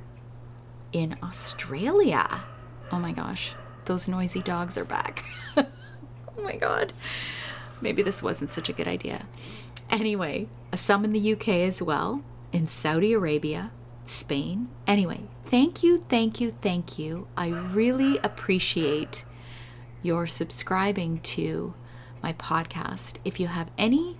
in 0.92 1.16
Australia. 1.22 2.44
Oh 2.90 2.98
my 2.98 3.12
gosh, 3.12 3.55
those 3.85 4.09
noisy 4.09 4.40
dogs 4.40 4.79
are 4.79 4.85
back. 4.85 5.24
oh 5.57 6.42
my 6.42 6.57
God. 6.57 6.92
Maybe 7.81 8.03
this 8.03 8.23
wasn't 8.23 8.51
such 8.51 8.69
a 8.69 8.73
good 8.73 8.89
idea. 8.89 9.27
Anyway, 9.91 10.49
some 10.75 11.05
in 11.05 11.12
the 11.12 11.33
UK 11.33 11.49
as 11.49 11.81
well, 11.81 12.23
in 12.53 12.67
Saudi 12.67 13.12
Arabia, 13.12 13.71
Spain. 14.05 14.69
Anyway, 14.87 15.23
thank 15.43 15.83
you, 15.83 15.99
thank 15.99 16.41
you, 16.41 16.51
thank 16.51 16.99
you. 16.99 17.29
I 17.37 17.49
really 17.49 18.19
appreciate 18.19 19.25
your 20.03 20.27
subscribing 20.27 21.21
to 21.21 21.75
my 22.23 22.33
podcast. 22.33 23.17
If 23.25 23.39
you 23.41 23.49
have 23.49 23.71
any 23.77 24.17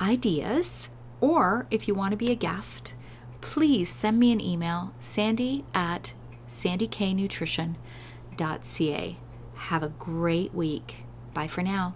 ideas 0.00 0.88
or 1.20 1.66
if 1.70 1.88
you 1.88 1.94
want 1.94 2.10
to 2.12 2.16
be 2.16 2.30
a 2.30 2.36
guest, 2.36 2.94
please 3.40 3.88
send 3.88 4.18
me 4.18 4.32
an 4.32 4.40
email, 4.40 4.92
sandy 5.00 5.64
at 5.74 6.12
sandyknutrition.ca. 6.48 9.16
Have 9.54 9.82
a 9.82 9.88
great 9.88 10.54
week. 10.54 10.96
Bye 11.32 11.46
for 11.46 11.62
now. 11.62 11.94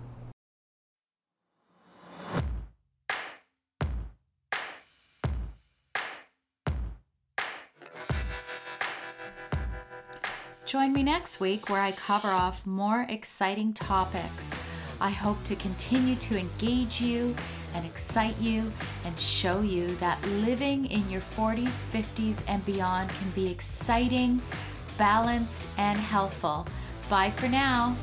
Join 10.66 10.92
me 10.92 11.04
next 11.04 11.38
week 11.38 11.70
where 11.70 11.80
I 11.80 11.92
cover 11.92 12.26
off 12.26 12.66
more 12.66 13.06
exciting 13.08 13.72
topics. 13.72 14.50
I 15.00 15.10
hope 15.10 15.42
to 15.44 15.54
continue 15.54 16.16
to 16.16 16.36
engage 16.36 17.00
you 17.00 17.36
and 17.74 17.86
excite 17.86 18.36
you 18.40 18.72
and 19.04 19.16
show 19.16 19.60
you 19.60 19.86
that 19.98 20.20
living 20.26 20.86
in 20.86 21.08
your 21.08 21.20
40s, 21.20 21.84
50s, 21.92 22.42
and 22.48 22.64
beyond 22.64 23.10
can 23.10 23.30
be 23.30 23.48
exciting, 23.48 24.42
balanced, 24.98 25.68
and 25.78 25.96
healthful. 25.96 26.66
Bye 27.08 27.30
for 27.30 27.46
now. 27.46 27.96